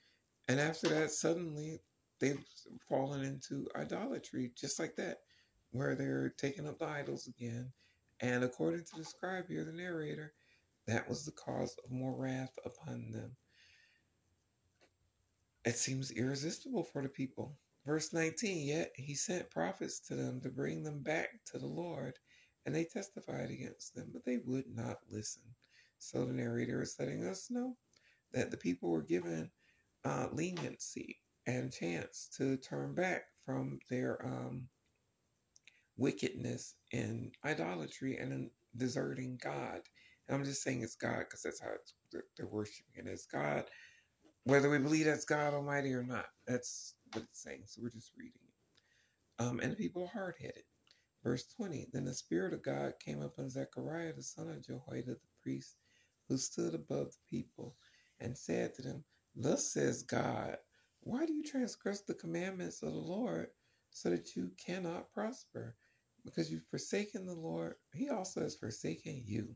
and 0.48 0.60
after 0.60 0.88
that, 0.88 1.10
suddenly 1.10 1.80
they've 2.20 2.44
fallen 2.88 3.22
into 3.22 3.68
idolatry, 3.76 4.52
just 4.56 4.78
like 4.78 4.96
that, 4.96 5.18
where 5.70 5.94
they're 5.94 6.34
taking 6.38 6.66
up 6.66 6.78
the 6.78 6.86
idols 6.86 7.26
again. 7.26 7.72
And 8.20 8.44
according 8.44 8.84
to 8.84 8.96
the 8.98 9.04
scribe 9.04 9.48
here, 9.48 9.64
the 9.64 9.72
narrator, 9.72 10.32
that 10.86 11.08
was 11.08 11.24
the 11.24 11.32
cause 11.32 11.76
of 11.84 11.90
more 11.90 12.14
wrath 12.14 12.52
upon 12.64 13.10
them. 13.10 13.36
It 15.64 15.76
seems 15.76 16.12
irresistible 16.12 16.84
for 16.84 17.02
the 17.02 17.08
people. 17.08 17.58
Verse 17.84 18.12
19, 18.12 18.66
yet 18.66 18.92
he 18.94 19.14
sent 19.14 19.50
prophets 19.50 20.00
to 20.08 20.14
them 20.14 20.40
to 20.40 20.48
bring 20.48 20.82
them 20.82 21.02
back 21.02 21.28
to 21.46 21.58
the 21.58 21.66
Lord 21.66 22.18
and 22.64 22.74
they 22.74 22.84
testified 22.84 23.50
against 23.50 23.94
them, 23.94 24.10
but 24.12 24.24
they 24.24 24.38
would 24.38 24.66
not 24.74 24.98
listen. 25.08 25.42
So 25.98 26.24
the 26.24 26.32
narrator 26.32 26.82
is 26.82 26.96
letting 26.98 27.24
us 27.24 27.48
know 27.48 27.76
that 28.32 28.50
the 28.50 28.56
people 28.56 28.90
were 28.90 29.02
given 29.02 29.50
uh, 30.04 30.28
leniency 30.32 31.20
and 31.46 31.72
chance 31.72 32.28
to 32.38 32.56
turn 32.58 32.94
back 32.94 33.22
from 33.44 33.78
their 33.90 34.24
um, 34.26 34.68
wickedness 35.96 36.76
and 36.92 37.34
idolatry 37.44 38.16
and 38.16 38.50
deserting 38.76 39.38
God. 39.42 39.80
And 40.28 40.36
I'm 40.36 40.44
just 40.44 40.62
saying 40.62 40.82
it's 40.82 40.96
God 40.96 41.20
because 41.20 41.42
that's 41.42 41.60
how 41.60 41.72
they're 42.36 42.46
worshiping 42.46 43.06
it 43.06 43.08
as 43.08 43.26
God, 43.26 43.64
whether 44.44 44.70
we 44.70 44.78
believe 44.78 45.06
that's 45.06 45.24
God 45.24 45.54
Almighty 45.54 45.92
or 45.94 46.02
not. 46.02 46.26
That's 46.46 46.96
what 47.12 47.24
it's 47.24 47.42
saying. 47.42 47.64
So 47.66 47.82
we're 47.82 47.90
just 47.90 48.12
reading 48.16 48.40
it. 48.42 49.44
Um, 49.44 49.60
and 49.60 49.72
the 49.72 49.76
people 49.76 50.04
are 50.04 50.08
hard 50.08 50.36
headed. 50.40 50.64
Verse 51.24 51.46
20 51.56 51.88
Then 51.92 52.04
the 52.04 52.14
Spirit 52.14 52.54
of 52.54 52.62
God 52.62 52.94
came 53.04 53.22
upon 53.22 53.50
Zechariah, 53.50 54.14
the 54.14 54.22
son 54.22 54.48
of 54.48 54.64
Jehoiada, 54.64 55.14
the 55.14 55.20
priest, 55.42 55.76
who 56.28 56.38
stood 56.38 56.74
above 56.74 57.12
the 57.12 57.38
people, 57.38 57.76
and 58.20 58.36
said 58.36 58.74
to 58.74 58.82
them, 58.82 59.04
Thus 59.34 59.72
says 59.72 60.04
God, 60.04 60.56
Why 61.06 61.24
do 61.24 61.32
you 61.32 61.44
transgress 61.44 62.00
the 62.00 62.14
commandments 62.14 62.82
of 62.82 62.92
the 62.92 62.98
Lord 62.98 63.46
so 63.90 64.10
that 64.10 64.34
you 64.34 64.50
cannot 64.58 65.12
prosper? 65.12 65.76
Because 66.24 66.50
you've 66.50 66.66
forsaken 66.68 67.24
the 67.24 67.32
Lord, 67.32 67.76
He 67.94 68.08
also 68.08 68.40
has 68.40 68.56
forsaken 68.56 69.22
you. 69.24 69.54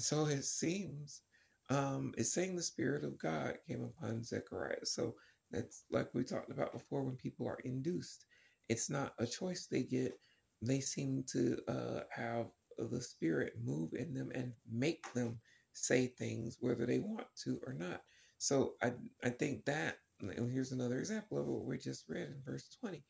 So 0.00 0.26
it 0.26 0.44
seems 0.44 1.22
um, 1.70 2.12
it's 2.18 2.34
saying 2.34 2.56
the 2.56 2.62
Spirit 2.62 3.04
of 3.04 3.16
God 3.16 3.58
came 3.64 3.84
upon 3.84 4.24
Zechariah. 4.24 4.84
So 4.84 5.14
that's 5.52 5.84
like 5.92 6.12
we 6.14 6.24
talked 6.24 6.50
about 6.50 6.72
before 6.72 7.04
when 7.04 7.14
people 7.14 7.46
are 7.46 7.60
induced. 7.64 8.24
It's 8.68 8.90
not 8.90 9.14
a 9.20 9.26
choice 9.26 9.66
they 9.66 9.84
get 9.84 10.18
they 10.62 10.80
seem 10.80 11.22
to 11.28 11.58
uh, 11.68 12.00
have 12.10 12.46
the 12.78 13.00
spirit 13.00 13.52
move 13.62 13.94
in 13.94 14.14
them 14.14 14.32
and 14.34 14.52
make 14.68 15.12
them 15.12 15.38
say 15.74 16.08
things 16.08 16.56
whether 16.60 16.86
they 16.86 16.98
want 16.98 17.28
to 17.44 17.60
or 17.68 17.72
not. 17.72 18.02
So 18.38 18.74
I 18.82 18.94
I 19.22 19.30
think 19.30 19.64
that 19.66 19.98
here's 20.30 20.72
another 20.72 20.98
example 20.98 21.38
of 21.38 21.46
what 21.46 21.64
we 21.64 21.78
just 21.78 22.08
read 22.08 22.28
in 22.28 22.42
verse 22.44 22.68
20. 22.80 23.02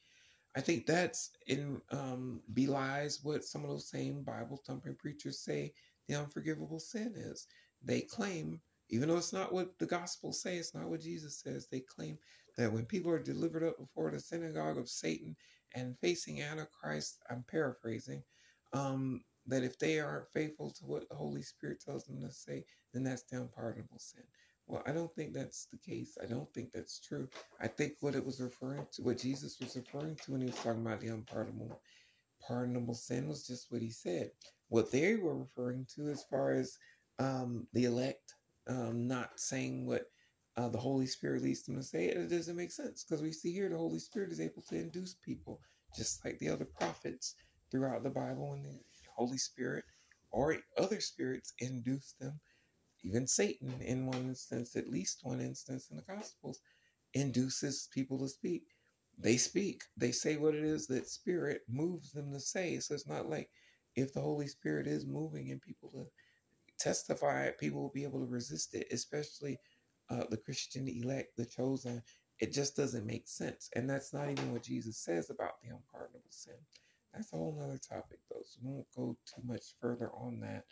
I 0.57 0.61
think 0.61 0.87
that's 0.87 1.31
in 1.47 1.81
um, 1.91 2.43
belies 2.53 3.21
what 3.23 3.45
some 3.45 3.65
of 3.65 3.71
those 3.71 3.89
same 3.89 4.23
Bible 4.23 4.61
thumping 4.67 4.97
preachers 4.97 5.41
say 5.41 5.73
the 6.09 6.17
unforgivable 6.17 6.79
sin 6.79 7.15
is. 7.17 7.47
They 7.83 8.03
claim, 8.03 8.61
even 8.91 9.09
though 9.09 9.17
it's 9.17 9.33
not 9.33 9.53
what 9.53 9.79
the 9.79 9.87
gospel 9.87 10.33
says, 10.33 10.59
it's 10.59 10.75
not 10.75 10.91
what 10.91 11.01
Jesus 11.01 11.41
says. 11.41 11.69
They 11.69 11.81
claim 11.81 12.19
that 12.57 12.73
when 12.73 12.85
people 12.85 13.11
are 13.11 13.23
delivered 13.23 13.63
up 13.63 13.79
before 13.79 14.11
the 14.11 14.21
synagogue 14.21 14.79
of 14.79 14.89
Satan 14.89 15.37
and 15.75 15.99
facing 16.01 16.43
Antichrist, 16.43 17.23
I'm 17.31 17.45
paraphrasing, 17.51 18.23
um, 18.75 19.23
that 19.47 19.65
if 19.65 19.79
they 19.79 20.01
aren't 20.01 20.31
faithful 20.33 20.71
to 20.71 20.85
what 20.85 21.09
the 21.09 21.15
Holy 21.17 21.43
Spirit 21.43 21.81
tells 21.81 22.05
them 22.05 22.21
to 22.21 22.31
say, 22.31 22.65
then 22.93 23.05
that's 23.05 23.25
the 23.25 23.41
unpardonable 23.41 23.99
sin. 23.99 24.25
Well, 24.67 24.83
I 24.87 24.93
don't 24.93 25.15
think 25.15 25.35
that's 25.35 25.67
the 25.67 25.79
case. 25.79 26.17
I 26.23 26.27
don't 26.27 26.53
think 26.55 26.73
that's 26.73 27.01
true. 27.01 27.29
I 27.61 27.69
think 27.69 27.95
what 28.01 28.15
it 28.15 28.25
was 28.25 28.41
referring 28.41 28.87
to, 28.93 29.03
what 29.03 29.19
Jesus 29.19 29.61
was 29.61 29.77
referring 29.77 30.17
to 30.17 30.33
when 30.33 30.41
he 30.43 30.47
was 30.49 30.57
talking 30.57 30.83
about 30.83 31.01
the 31.01 31.09
unpardonable 31.09 31.73
pardonable 32.47 32.95
sin 32.95 33.29
was 33.29 33.47
just 33.47 33.73
what 33.73 33.83
he 33.83 33.91
said. 33.91 34.33
What 34.69 34.91
they 34.91 35.17
were 35.17 35.39
referring 35.39 35.87
to 35.97 36.09
as 36.11 36.25
far 36.25 36.53
as 36.53 36.79
um, 37.19 37.69
the 37.73 37.85
elect 37.85 38.35
um, 38.69 39.07
not 39.07 39.39
saying 39.41 39.87
what 39.87 40.07
uh, 40.57 40.69
the 40.69 40.79
Holy 40.79 41.07
Spirit 41.07 41.43
leads 41.43 41.65
them 41.65 41.77
to 41.77 41.83
say 41.83 42.07
it, 42.07 42.31
doesn't 42.31 42.57
make 42.57 42.73
sense 42.73 43.05
because 43.05 43.23
we 43.23 43.33
see 43.33 43.53
here 43.53 43.69
the 43.69 43.77
Holy 43.77 43.99
Spirit 43.99 44.33
is 44.33 44.41
able 44.41 44.63
to 44.63 44.77
induce 44.77 45.15
people, 45.15 45.61
just 45.97 46.25
like 46.25 46.39
the 46.39 46.49
other 46.49 46.65
prophets 46.65 47.37
throughout 47.71 48.03
the 48.03 48.11
Bible, 48.11 48.51
when 48.51 48.63
the 48.63 48.81
Holy 49.17 49.39
Spirit 49.39 49.85
or 50.33 50.57
other 50.79 51.01
spirits 51.01 51.55
induce 51.61 52.15
them. 52.21 52.41
Even 53.05 53.27
Satan, 53.27 53.75
in 53.83 54.07
one 54.07 54.23
instance, 54.29 54.77
at 54.77 54.89
least 54.89 55.21
one 55.25 55.41
instance 55.41 55.89
in 55.91 55.97
the 55.97 56.03
Gospels, 56.05 56.61
induces 57.15 57.89
people 57.93 58.19
to 58.21 58.29
speak. 58.29 58.65
They 59.19 59.37
speak, 59.37 59.83
they 59.97 60.13
say 60.13 60.37
what 60.37 60.55
it 60.55 60.65
is 60.65 60.87
that 60.89 61.09
Spirit 61.09 61.63
moves 61.69 62.13
them 62.13 62.33
to 62.33 62.41
say. 62.41 62.79
So 62.81 62.95
it's 62.95 63.09
not 63.09 63.29
like 63.29 63.51
if 63.97 64.13
the 64.13 64.21
Holy 64.21 64.49
Spirit 64.49 64.87
is 64.87 65.07
moving 65.07 65.51
and 65.51 65.61
people 65.63 65.91
to 65.91 66.07
testify, 66.79 67.51
people 67.53 67.83
will 67.83 67.93
be 67.95 68.05
able 68.05 68.21
to 68.21 68.27
resist 68.27 68.75
it, 68.75 68.87
especially 68.93 69.59
uh, 70.11 70.25
the 70.31 70.37
Christian 70.37 70.89
elect, 70.89 71.37
the 71.37 71.47
chosen, 71.47 72.03
it 72.41 72.53
just 72.53 72.77
doesn't 72.77 73.07
make 73.07 73.29
sense. 73.29 73.71
And 73.77 73.89
that's 73.89 74.13
not 74.13 74.31
even 74.31 74.53
what 74.53 74.65
Jesus 74.65 74.99
says 74.99 75.31
about 75.31 75.61
the 75.63 75.71
unpardonable 75.71 76.31
sin. 76.31 76.55
That's 77.15 77.33
a 77.33 77.37
whole 77.37 77.59
other 77.63 77.79
topic, 77.79 78.19
though, 78.31 78.43
so 78.45 78.61
we 78.63 78.73
won't 78.73 78.87
go 78.97 79.17
too 79.27 79.43
much 79.47 79.63
further 79.81 80.11
on 80.15 80.41
that. 80.41 80.65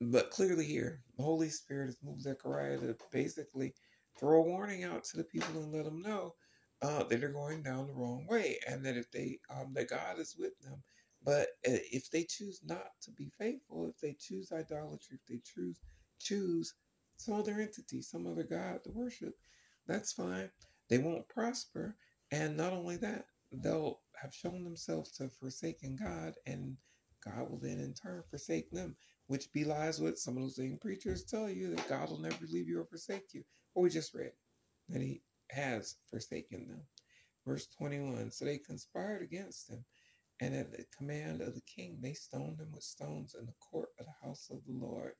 But 0.00 0.30
clearly, 0.30 0.64
here, 0.64 1.02
the 1.16 1.24
Holy 1.24 1.48
Spirit 1.48 1.86
has 1.86 1.98
moved 2.02 2.22
Zechariah 2.22 2.78
to 2.78 2.96
basically 3.10 3.74
throw 4.18 4.40
a 4.40 4.42
warning 4.42 4.84
out 4.84 5.04
to 5.04 5.16
the 5.16 5.24
people 5.24 5.60
and 5.60 5.72
let 5.72 5.84
them 5.84 6.02
know 6.02 6.34
uh, 6.82 7.02
that 7.04 7.20
they're 7.20 7.28
going 7.32 7.62
down 7.62 7.88
the 7.88 7.94
wrong 7.94 8.26
way, 8.28 8.58
and 8.68 8.84
that 8.84 8.96
if 8.96 9.10
they 9.10 9.40
um, 9.50 9.72
that 9.74 9.88
God 9.88 10.18
is 10.18 10.36
with 10.38 10.58
them. 10.60 10.82
But 11.24 11.48
uh, 11.66 11.82
if 11.90 12.10
they 12.10 12.24
choose 12.24 12.60
not 12.64 12.90
to 13.02 13.10
be 13.10 13.30
faithful, 13.38 13.88
if 13.88 13.98
they 14.00 14.14
choose 14.18 14.52
idolatry, 14.52 15.18
if 15.20 15.26
they 15.28 15.40
choose 15.44 15.80
choose 16.20 16.74
some 17.16 17.34
other 17.34 17.60
entity, 17.60 18.00
some 18.00 18.26
other 18.26 18.44
God 18.44 18.84
to 18.84 18.90
worship, 18.92 19.34
that's 19.86 20.12
fine. 20.12 20.50
They 20.88 20.98
won't 20.98 21.28
prosper. 21.28 21.96
And 22.30 22.56
not 22.56 22.72
only 22.72 22.96
that, 22.98 23.26
they'll 23.50 24.00
have 24.20 24.34
shown 24.34 24.62
themselves 24.62 25.10
to 25.12 25.24
have 25.24 25.32
forsaken 25.32 25.96
God, 25.96 26.34
and 26.46 26.76
God 27.24 27.50
will 27.50 27.58
then 27.58 27.80
in 27.80 27.94
turn 27.94 28.22
forsake 28.30 28.70
them, 28.70 28.96
which 29.28 29.52
belies 29.52 30.00
what 30.00 30.18
some 30.18 30.36
of 30.36 30.42
those 30.42 30.56
same 30.56 30.78
preachers 30.80 31.24
tell 31.24 31.48
you 31.48 31.74
that 31.74 31.88
God 31.88 32.10
will 32.10 32.20
never 32.20 32.46
leave 32.50 32.68
you 32.68 32.80
or 32.80 32.86
forsake 32.86 33.32
you. 33.32 33.44
Well, 33.74 33.84
we 33.84 33.90
just 33.90 34.14
read 34.14 34.32
that 34.88 35.02
He 35.02 35.22
has 35.50 35.96
forsaken 36.10 36.66
them. 36.68 36.82
Verse 37.46 37.66
21 37.78 38.30
So 38.30 38.44
they 38.44 38.58
conspired 38.58 39.22
against 39.22 39.70
him, 39.70 39.84
and 40.40 40.54
at 40.54 40.70
the 40.70 40.84
command 40.96 41.40
of 41.40 41.54
the 41.54 41.62
king, 41.62 41.98
they 42.00 42.12
stoned 42.12 42.58
him 42.58 42.72
with 42.72 42.82
stones 42.82 43.34
in 43.38 43.46
the 43.46 43.54
court 43.70 43.88
of 43.98 44.06
the 44.06 44.26
house 44.26 44.48
of 44.50 44.58
the 44.66 44.72
Lord. 44.72 45.12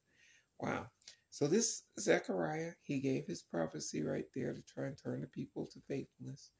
Wow. 0.61 0.87
So 1.31 1.47
this 1.47 1.85
Zechariah, 2.01 2.73
he 2.83 3.01
gave 3.01 3.27
his 3.27 3.43
prophecy 3.43 4.03
right 4.03 4.27
there 4.35 4.53
to 4.53 4.63
try 4.63 4.87
and 4.87 4.97
turn 4.99 5.21
the 5.21 5.27
people 5.29 5.67
to 5.73 5.81
faithfulness. 5.87 6.51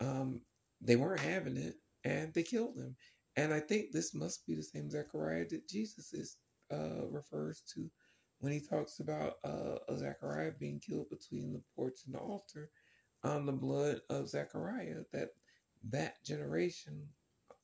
Um, 0.00 0.42
they 0.80 0.96
weren't 0.96 1.20
having 1.20 1.56
it, 1.56 1.76
and 2.04 2.32
they 2.34 2.42
killed 2.42 2.76
him. 2.76 2.96
And 3.36 3.52
I 3.52 3.60
think 3.60 3.92
this 3.92 4.14
must 4.14 4.46
be 4.46 4.54
the 4.54 4.62
same 4.62 4.90
Zechariah 4.90 5.46
that 5.50 5.68
Jesus 5.68 6.12
is 6.12 6.36
uh, 6.72 7.06
refers 7.08 7.62
to 7.74 7.90
when 8.40 8.52
he 8.52 8.60
talks 8.60 9.00
about 9.00 9.34
uh, 9.44 9.76
Zechariah 9.96 10.52
being 10.58 10.80
killed 10.80 11.08
between 11.10 11.52
the 11.52 11.62
porch 11.76 12.00
and 12.06 12.14
the 12.14 12.18
altar 12.18 12.70
on 13.22 13.46
the 13.46 13.52
blood 13.52 14.00
of 14.10 14.28
Zechariah. 14.28 15.02
That 15.12 15.30
that 15.90 16.24
generation 16.24 17.08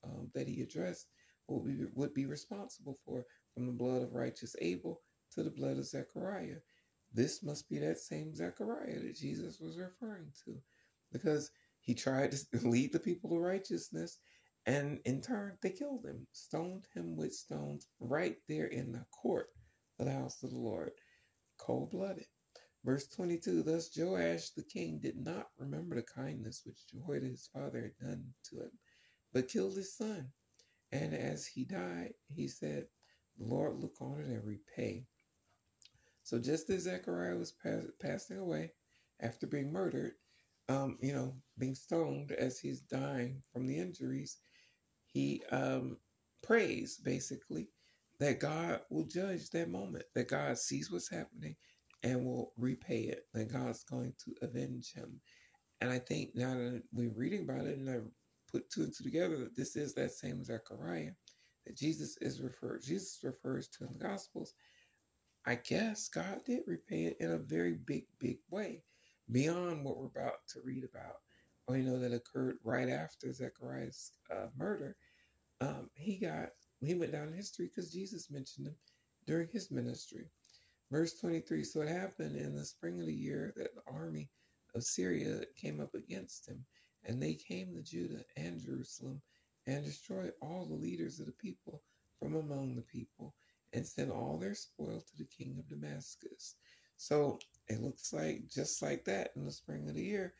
um, 0.04 0.30
that 0.34 0.48
he 0.48 0.62
addressed 0.62 1.08
would 1.48 1.66
be 1.66 1.86
would 1.94 2.14
be 2.14 2.26
responsible 2.26 2.98
for 3.04 3.26
from 3.54 3.66
the 3.66 3.72
blood 3.72 4.02
of 4.02 4.14
righteous 4.14 4.54
Abel 4.60 5.02
to 5.32 5.42
the 5.42 5.50
blood 5.50 5.78
of 5.78 5.86
Zechariah. 5.86 6.58
This 7.12 7.42
must 7.42 7.68
be 7.68 7.78
that 7.78 7.98
same 7.98 8.34
Zechariah 8.34 9.00
that 9.00 9.16
Jesus 9.16 9.60
was 9.60 9.78
referring 9.78 10.32
to, 10.44 10.56
because 11.12 11.50
he 11.80 11.94
tried 11.94 12.32
to 12.32 12.38
lead 12.68 12.92
the 12.92 13.00
people 13.00 13.30
to 13.30 13.38
righteousness 13.38 14.20
and 14.68 15.00
in 15.06 15.22
turn, 15.22 15.56
they 15.62 15.70
killed 15.70 16.04
him, 16.04 16.26
stoned 16.32 16.86
him 16.92 17.16
with 17.16 17.32
stones 17.32 17.86
right 18.00 18.36
there 18.48 18.66
in 18.66 18.92
the 18.92 19.06
court 19.10 19.48
of 19.98 20.04
the 20.04 20.12
house 20.12 20.42
of 20.42 20.50
the 20.50 20.58
Lord, 20.58 20.92
cold 21.56 21.90
blooded. 21.90 22.26
Verse 22.84 23.08
22 23.08 23.62
Thus 23.62 23.90
Joash 23.96 24.50
the 24.50 24.62
king 24.62 24.98
did 24.98 25.16
not 25.16 25.48
remember 25.56 25.94
the 25.94 26.02
kindness 26.02 26.66
which 26.66 26.86
Jehoiada 26.86 27.28
his 27.28 27.48
father 27.50 27.80
had 27.80 28.08
done 28.08 28.34
to 28.50 28.60
him, 28.60 28.70
but 29.32 29.48
killed 29.48 29.74
his 29.74 29.96
son. 29.96 30.30
And 30.92 31.14
as 31.14 31.46
he 31.46 31.64
died, 31.64 32.12
he 32.28 32.46
said, 32.46 32.88
The 33.38 33.46
Lord 33.46 33.80
look 33.80 34.02
on 34.02 34.20
it 34.20 34.26
and 34.26 34.44
repay. 34.44 35.06
So 36.24 36.38
just 36.38 36.68
as 36.68 36.82
Zechariah 36.82 37.38
was 37.38 37.52
pass- 37.52 37.86
passing 38.00 38.36
away 38.36 38.72
after 39.18 39.46
being 39.46 39.72
murdered, 39.72 40.12
um, 40.68 40.98
you 41.00 41.14
know, 41.14 41.34
being 41.56 41.74
stoned 41.74 42.32
as 42.32 42.58
he's 42.58 42.82
dying 42.82 43.42
from 43.50 43.66
the 43.66 43.78
injuries, 43.78 44.36
he 45.18 45.42
um, 45.50 45.96
prays 46.44 46.96
basically 46.96 47.66
that 48.20 48.38
God 48.38 48.82
will 48.88 49.04
judge 49.04 49.50
that 49.50 49.68
moment, 49.68 50.04
that 50.14 50.28
God 50.28 50.56
sees 50.56 50.92
what's 50.92 51.10
happening 51.10 51.56
and 52.04 52.24
will 52.24 52.52
repay 52.56 53.00
it, 53.00 53.24
that 53.34 53.52
God's 53.52 53.82
going 53.82 54.14
to 54.24 54.46
avenge 54.46 54.92
him. 54.92 55.20
And 55.80 55.90
I 55.90 55.98
think 55.98 56.36
now 56.36 56.54
that 56.54 56.84
we're 56.92 57.10
reading 57.10 57.42
about 57.42 57.66
it 57.66 57.78
and 57.78 57.90
I 57.90 57.98
put 58.50 58.70
two 58.70 58.82
and 58.82 58.92
two 58.96 59.02
together, 59.02 59.36
that 59.38 59.56
this 59.56 59.74
is 59.74 59.92
that 59.94 60.12
same 60.12 60.44
Zechariah 60.44 61.10
that 61.66 61.76
Jesus 61.76 62.16
is 62.20 62.40
referred, 62.40 62.82
Jesus 62.84 63.18
refers 63.24 63.66
to 63.70 63.86
in 63.86 63.92
the 63.98 64.04
Gospels. 64.04 64.54
I 65.46 65.56
guess 65.56 66.08
God 66.08 66.42
did 66.46 66.60
repay 66.66 67.06
it 67.06 67.16
in 67.18 67.32
a 67.32 67.38
very 67.38 67.74
big, 67.74 68.04
big 68.20 68.38
way 68.50 68.84
beyond 69.32 69.84
what 69.84 69.98
we're 69.98 70.06
about 70.06 70.46
to 70.52 70.60
read 70.64 70.84
about 70.84 71.16
or 71.68 71.76
you 71.76 71.84
know 71.84 71.98
that 71.98 72.14
occurred 72.14 72.56
right 72.64 72.88
after 72.88 73.32
Zechariah's 73.32 74.12
uh, 74.34 74.46
murder, 74.56 74.96
um, 75.60 75.90
he 75.94 76.16
got 76.16 76.50
he 76.80 76.94
went 76.94 77.12
down 77.12 77.28
in 77.28 77.34
history 77.34 77.66
because 77.66 77.92
Jesus 77.92 78.30
mentioned 78.30 78.68
him 78.68 78.76
during 79.26 79.48
his 79.52 79.70
ministry. 79.70 80.30
Verse 80.90 81.18
23 81.20 81.64
So 81.64 81.82
it 81.82 81.88
happened 81.88 82.36
in 82.36 82.54
the 82.54 82.64
spring 82.64 83.00
of 83.00 83.06
the 83.06 83.14
year 83.14 83.52
that 83.56 83.74
the 83.74 83.92
army 83.92 84.30
of 84.74 84.84
Syria 84.84 85.42
came 85.56 85.80
up 85.80 85.94
against 85.94 86.48
him, 86.48 86.64
and 87.04 87.22
they 87.22 87.34
came 87.34 87.74
to 87.74 87.82
Judah 87.82 88.24
and 88.36 88.60
Jerusalem 88.60 89.20
and 89.66 89.84
destroyed 89.84 90.32
all 90.40 90.66
the 90.66 90.74
leaders 90.74 91.20
of 91.20 91.26
the 91.26 91.32
people 91.32 91.82
from 92.18 92.34
among 92.34 92.74
the 92.74 92.82
people 92.82 93.34
and 93.72 93.86
sent 93.86 94.10
all 94.10 94.38
their 94.38 94.54
spoil 94.54 95.00
to 95.00 95.18
the 95.18 95.26
king 95.26 95.56
of 95.58 95.68
Damascus. 95.68 96.56
So 96.96 97.38
it 97.68 97.82
looks 97.82 98.12
like 98.12 98.48
just 98.48 98.82
like 98.82 99.04
that 99.04 99.30
in 99.36 99.44
the 99.44 99.52
spring 99.52 99.88
of 99.88 99.94
the 99.94 100.04
year, 100.04 100.34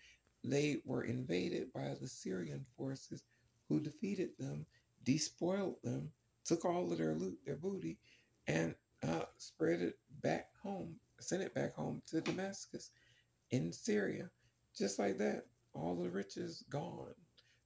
they 0.45 0.81
were 0.85 1.05
invaded 1.05 1.73
by 1.73 1.95
the 2.01 2.09
Syrian 2.09 2.65
forces 2.77 3.23
who 3.69 3.81
defeated 3.81 4.31
them, 4.39 4.67
despoiled 5.05 5.77
them, 5.83 6.11
took 6.45 6.65
all 6.65 6.91
of 6.91 6.99
their 6.99 7.15
loot, 7.15 7.39
their 7.45 7.57
booty, 7.57 7.99
and 8.47 8.75
uh, 9.07 9.25
spread 9.37 9.81
it 9.81 9.99
back 10.23 10.47
home, 10.63 10.97
sent 11.21 11.43
it 11.43 11.55
back 11.55 11.75
home 11.75 12.03
to 12.07 12.21
Damascus 12.21 12.91
in 13.51 13.73
Syria. 13.73 14.31
Just 14.77 14.99
like 14.99 15.19
that, 15.19 15.47
all 15.75 15.95
the 15.97 16.11
riches 16.11 16.65
gone. 16.71 17.15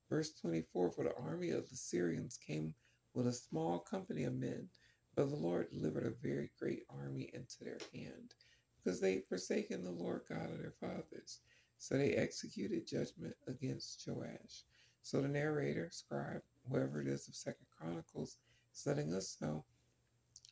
Verse 0.08 0.32
24 0.40 0.90
For 0.90 1.04
the 1.04 1.14
army 1.16 1.50
of 1.50 1.68
the 1.68 1.76
Syrians 1.76 2.36
came 2.36 2.74
with 3.14 3.26
a 3.26 3.32
small 3.32 3.78
company 3.78 4.24
of 4.24 4.34
men, 4.34 4.68
but 5.14 5.28
the 5.30 5.36
Lord 5.36 5.70
delivered 5.70 6.06
a 6.06 6.26
very 6.26 6.50
great 6.58 6.84
army 6.90 7.30
into 7.34 7.64
their 7.64 7.78
hand, 7.94 8.34
because 8.76 9.00
they 9.00 9.14
had 9.14 9.26
forsaken 9.28 9.84
the 9.84 9.90
Lord 9.90 10.22
God 10.28 10.50
of 10.50 10.58
their 10.58 10.74
fathers. 10.80 11.40
So 11.78 11.96
they 11.96 12.12
executed 12.12 12.86
judgment 12.86 13.34
against 13.46 14.06
Joash. 14.06 14.64
So 15.02 15.20
the 15.20 15.28
narrator, 15.28 15.88
scribe, 15.90 16.42
whoever 16.70 17.00
it 17.00 17.08
is 17.08 17.28
of 17.28 17.34
Second 17.34 17.66
Chronicles, 17.76 18.38
is 18.74 18.86
letting 18.86 19.14
us 19.14 19.36
know 19.40 19.64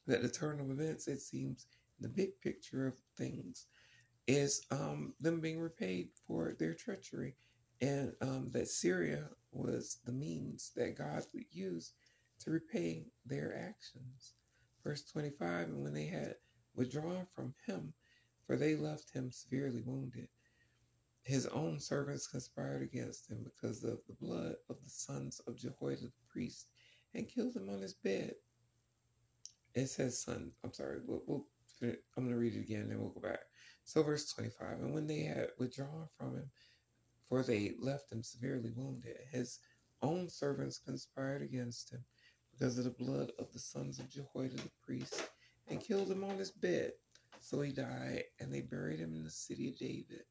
that 0.07 0.23
the 0.23 0.29
turn 0.29 0.61
of 0.61 0.71
events, 0.71 1.09
it 1.09 1.21
seems, 1.21 1.67
the 2.01 2.09
big 2.09 2.41
picture 2.41 2.87
of 2.87 2.95
things, 3.17 3.67
is 4.27 4.63
um, 4.71 5.15
them 5.21 5.41
being 5.41 5.59
repaid 5.59 6.09
for 6.27 6.55
their 6.59 6.75
treachery, 6.75 7.35
and 7.81 8.13
um, 8.21 8.51
that 8.53 8.69
Syria 8.69 9.29
was 9.53 9.99
the 10.05 10.13
means 10.13 10.73
that 10.77 10.97
God 10.97 11.25
would 11.33 11.45
use 11.51 11.93
to 12.41 12.51
repay 12.51 13.07
their 13.27 13.57
actions. 13.57 14.35
Verse 14.85 15.05
25 15.05 15.69
And 15.69 15.83
when 15.83 15.93
they 15.93 16.07
had 16.07 16.37
withdrawn 16.75 17.27
from 17.35 17.55
him, 17.67 17.93
for 18.47 18.57
they 18.57 18.75
left 18.75 19.13
him 19.13 19.31
severely 19.31 19.83
wounded, 19.85 20.29
his 21.31 21.47
own 21.47 21.79
servants 21.79 22.27
conspired 22.27 22.83
against 22.83 23.31
him 23.31 23.45
because 23.45 23.85
of 23.85 24.01
the 24.09 24.15
blood 24.21 24.57
of 24.69 24.83
the 24.83 24.91
sons 24.91 25.41
of 25.47 25.55
Jehoiada 25.55 26.03
the 26.03 26.13
priest 26.29 26.67
and 27.15 27.29
killed 27.29 27.55
him 27.55 27.71
on 27.71 27.81
his 27.81 27.95
bed. 27.95 28.35
It 29.75 29.87
says 29.87 30.21
son. 30.21 30.51
I'm 30.65 30.73
sorry. 30.73 30.99
We'll, 31.07 31.23
we'll, 31.29 31.47
I'm 31.83 32.25
going 32.25 32.31
to 32.31 32.37
read 32.37 32.57
it 32.57 32.63
again 32.63 32.81
and 32.81 32.91
then 32.91 32.99
we'll 32.99 33.11
go 33.11 33.21
back. 33.21 33.45
So, 33.85 34.03
verse 34.03 34.33
25 34.33 34.81
And 34.81 34.93
when 34.93 35.07
they 35.07 35.21
had 35.21 35.51
withdrawn 35.57 36.09
from 36.19 36.35
him, 36.35 36.51
for 37.29 37.45
they 37.45 37.75
left 37.79 38.11
him 38.11 38.25
severely 38.25 38.73
wounded, 38.75 39.17
his 39.31 39.61
own 40.03 40.29
servants 40.29 40.79
conspired 40.79 41.43
against 41.43 41.93
him 41.93 42.05
because 42.51 42.77
of 42.77 42.85
the 42.85 42.91
blood 42.91 43.31
of 43.39 43.53
the 43.53 43.61
sons 43.61 44.01
of 44.01 44.11
Jehoiada 44.11 44.57
the 44.57 44.71
priest 44.85 45.31
and 45.69 45.81
killed 45.81 46.11
him 46.11 46.25
on 46.25 46.39
his 46.39 46.51
bed. 46.51 46.91
So 47.41 47.61
he 47.61 47.71
died, 47.71 48.25
and 48.41 48.53
they 48.53 48.63
buried 48.63 48.99
him 48.99 49.15
in 49.15 49.23
the 49.23 49.31
city 49.31 49.69
of 49.69 49.79
David. 49.79 50.25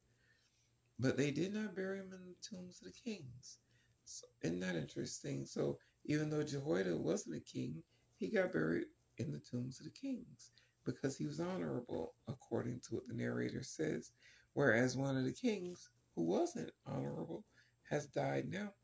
But 1.00 1.16
they 1.16 1.30
did 1.30 1.54
not 1.54 1.74
bury 1.74 1.98
him 1.98 2.12
in 2.12 2.26
the 2.26 2.36
tombs 2.46 2.82
of 2.82 2.88
the 2.88 3.10
kings. 3.10 3.58
So, 4.04 4.26
isn't 4.42 4.60
that 4.60 4.76
interesting? 4.76 5.46
So 5.46 5.78
even 6.04 6.28
though 6.28 6.42
Jehoiada 6.42 6.94
wasn't 6.94 7.36
a 7.36 7.40
king, 7.40 7.82
he 8.16 8.28
got 8.28 8.52
buried 8.52 8.84
in 9.16 9.32
the 9.32 9.38
tombs 9.38 9.80
of 9.80 9.86
the 9.86 9.92
kings 9.92 10.50
because 10.84 11.16
he 11.16 11.26
was 11.26 11.40
honorable, 11.40 12.14
according 12.28 12.80
to 12.80 12.96
what 12.96 13.08
the 13.08 13.14
narrator 13.14 13.62
says. 13.62 14.12
Whereas 14.52 14.94
one 14.96 15.16
of 15.16 15.24
the 15.24 15.32
kings, 15.32 15.88
who 16.14 16.24
wasn't 16.24 16.70
honorable, 16.86 17.44
has 17.88 18.06
died 18.08 18.50
now. 18.50 18.74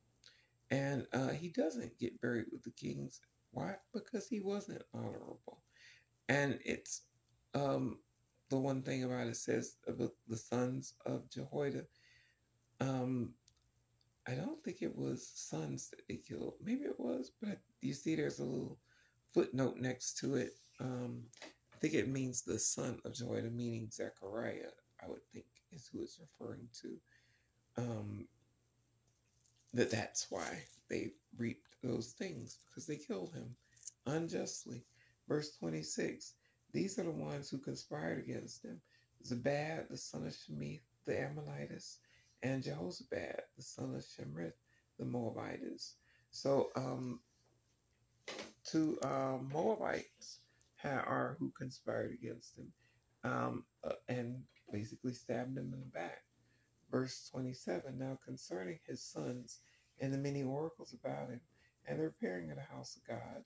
And 0.71 1.07
uh, 1.13 1.29
he 1.29 1.51
doesn't 1.51 1.99
get 1.99 2.21
buried 2.23 2.47
with 2.51 2.63
the 2.63 2.71
kings. 2.71 3.21
Why? 3.51 3.77
Because 3.93 4.27
he 4.27 4.41
wasn't 4.41 4.83
honorable. 4.95 5.63
And 6.31 6.59
it's 6.65 7.03
um, 7.55 7.99
the 8.49 8.59
one 8.59 8.83
thing 8.83 9.05
about 9.05 9.27
it 9.27 9.37
says 9.37 9.77
about 9.87 10.13
the 10.29 10.37
sons 10.37 10.95
of 11.05 11.29
Jehoiada 11.31 11.85
um, 12.81 13.31
I 14.27 14.35
don't 14.35 14.63
think 14.65 14.83
it 14.83 14.97
was 14.97 15.27
sons 15.35 15.89
that 15.91 16.01
they 16.09 16.17
killed. 16.17 16.55
Maybe 16.63 16.85
it 16.85 16.99
was, 16.99 17.33
but 17.41 17.59
you 17.81 17.95
see, 17.95 18.17
there's 18.17 18.41
a 18.41 18.45
little 18.45 18.79
footnote 19.33 19.77
next 19.79 20.19
to 20.19 20.37
it. 20.37 20.55
Um, 20.81 21.23
I 21.73 21.79
think 21.79 21.95
it 21.95 22.09
means 22.09 22.43
the 22.43 22.59
son 22.59 22.99
of 23.05 23.15
Jehoiada, 23.15 23.51
meaning 23.51 23.89
Zechariah. 23.93 24.71
I 25.03 25.09
would 25.09 25.25
think 25.33 25.45
is 25.73 25.89
who 25.93 26.03
it's 26.03 26.19
referring 26.19 26.69
to. 26.83 26.97
Um, 27.79 28.27
that 29.75 29.91
that's 29.91 30.31
why 30.31 30.63
they 30.89 31.13
reaped 31.37 31.77
those 31.83 32.13
things 32.13 32.59
because 32.67 32.87
they 32.87 32.97
killed 32.97 33.33
him 33.35 33.55
unjustly. 34.07 34.85
Verse 35.29 35.55
26 35.59 36.35
These 36.73 36.99
are 36.99 37.05
the 37.05 37.11
ones 37.11 37.51
who 37.51 37.59
conspired 37.59 38.19
against 38.19 38.65
him 38.65 38.81
Zabad, 39.27 39.89
the 39.89 39.97
son 39.97 40.27
of 40.27 40.33
Shemith, 40.33 40.83
the 41.05 41.21
Ammonites, 41.21 41.99
and 42.47 42.63
Jehoshaphat, 42.63 43.45
the 43.57 43.63
son 43.63 43.95
of 43.97 44.03
Shemrith, 44.03 44.53
the 44.99 45.05
Moabites. 45.05 45.97
So, 46.31 46.71
um, 46.77 47.21
two 48.65 48.99
um, 49.03 49.51
Moabites 49.53 50.41
are 50.85 51.37
who 51.41 51.51
conspired 51.51 52.13
against 52.13 52.57
him 52.57 52.73
um, 53.25 53.67
uh, 53.85 53.95
and 54.09 54.45
basically 54.71 55.13
stabbed 55.13 55.59
him 55.59 55.73
in 55.75 55.81
the 55.81 55.87
back. 55.87 56.23
Verse 56.91 57.29
27 57.33 57.99
Now 57.99 58.19
concerning 58.25 58.79
his 58.87 59.03
sons 59.03 59.61
and 60.01 60.15
the 60.15 60.19
many 60.19 60.45
oracles 60.45 60.95
about 60.95 61.31
him, 61.31 61.41
and 61.87 61.99
the 61.99 62.05
repairing 62.05 62.51
of 62.51 62.57
the 62.57 62.63
house 62.63 62.97
of 62.97 63.05
God, 63.05 63.45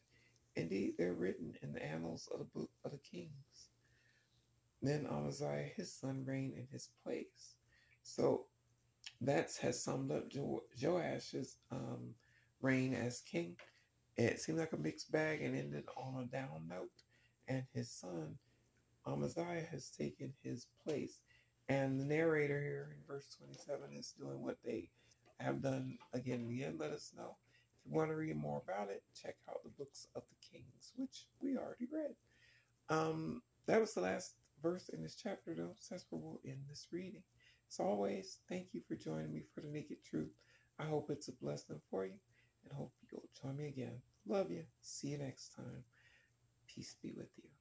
indeed 0.56 0.94
they're 0.98 1.14
written 1.14 1.54
in 1.62 1.72
the 1.72 1.82
annals 1.84 2.28
of 2.32 2.40
the 2.40 2.44
book 2.44 2.70
of 2.84 2.92
the 2.92 2.98
kings. 2.98 3.70
Then 4.82 5.06
Amaziah 5.06 5.70
his 5.76 5.94
son 5.94 6.24
reigned 6.26 6.54
in 6.54 6.66
his 6.70 6.90
place. 7.04 7.56
So 8.02 8.49
that 9.22 9.50
has 9.60 9.82
summed 9.82 10.12
up 10.12 10.28
jo- 10.28 10.64
Joash's 10.76 11.58
um, 11.70 12.14
reign 12.60 12.94
as 12.94 13.20
king. 13.20 13.56
It 14.16 14.40
seemed 14.40 14.58
like 14.58 14.72
a 14.72 14.76
mixed 14.76 15.12
bag 15.12 15.42
and 15.42 15.56
ended 15.56 15.84
on 15.96 16.22
a 16.22 16.26
down 16.26 16.66
note. 16.68 16.90
And 17.48 17.64
his 17.74 17.90
son 17.90 18.38
Amaziah 19.06 19.66
has 19.70 19.90
taken 19.90 20.32
his 20.42 20.66
place. 20.84 21.20
And 21.68 22.00
the 22.00 22.04
narrator 22.04 22.60
here 22.60 22.96
in 22.96 23.06
verse 23.06 23.28
27 23.38 23.96
is 23.96 24.12
doing 24.18 24.42
what 24.42 24.58
they 24.64 24.90
have 25.38 25.62
done 25.62 25.98
again 26.12 26.40
and 26.40 26.50
again. 26.50 26.76
Let 26.78 26.90
us 26.90 27.12
know. 27.16 27.36
If 27.78 27.90
you 27.90 27.96
want 27.96 28.10
to 28.10 28.16
read 28.16 28.36
more 28.36 28.62
about 28.66 28.90
it, 28.90 29.02
check 29.14 29.36
out 29.48 29.62
the 29.62 29.70
books 29.70 30.08
of 30.14 30.22
the 30.28 30.58
kings, 30.58 30.92
which 30.96 31.26
we 31.40 31.56
already 31.56 31.86
read. 31.90 32.14
Um, 32.88 33.42
that 33.66 33.80
was 33.80 33.94
the 33.94 34.00
last 34.00 34.34
verse 34.62 34.88
in 34.90 35.02
this 35.02 35.14
chapter, 35.14 35.54
though, 35.54 35.74
That's 35.88 36.04
where 36.10 36.20
we'll 36.20 36.40
end 36.44 36.64
this 36.68 36.88
reading. 36.92 37.22
As 37.70 37.78
always, 37.78 38.38
thank 38.48 38.74
you 38.74 38.80
for 38.88 38.96
joining 38.96 39.32
me 39.32 39.44
for 39.54 39.60
the 39.60 39.68
Naked 39.68 39.98
Truth. 40.04 40.32
I 40.80 40.86
hope 40.86 41.08
it's 41.08 41.28
a 41.28 41.32
blessing 41.32 41.80
for 41.88 42.04
you 42.04 42.18
and 42.64 42.72
hope 42.72 42.92
you'll 43.10 43.28
join 43.40 43.56
me 43.56 43.68
again. 43.68 44.02
Love 44.26 44.50
you. 44.50 44.64
See 44.80 45.08
you 45.08 45.18
next 45.18 45.54
time. 45.54 45.84
Peace 46.66 46.96
be 47.00 47.12
with 47.16 47.30
you. 47.36 47.59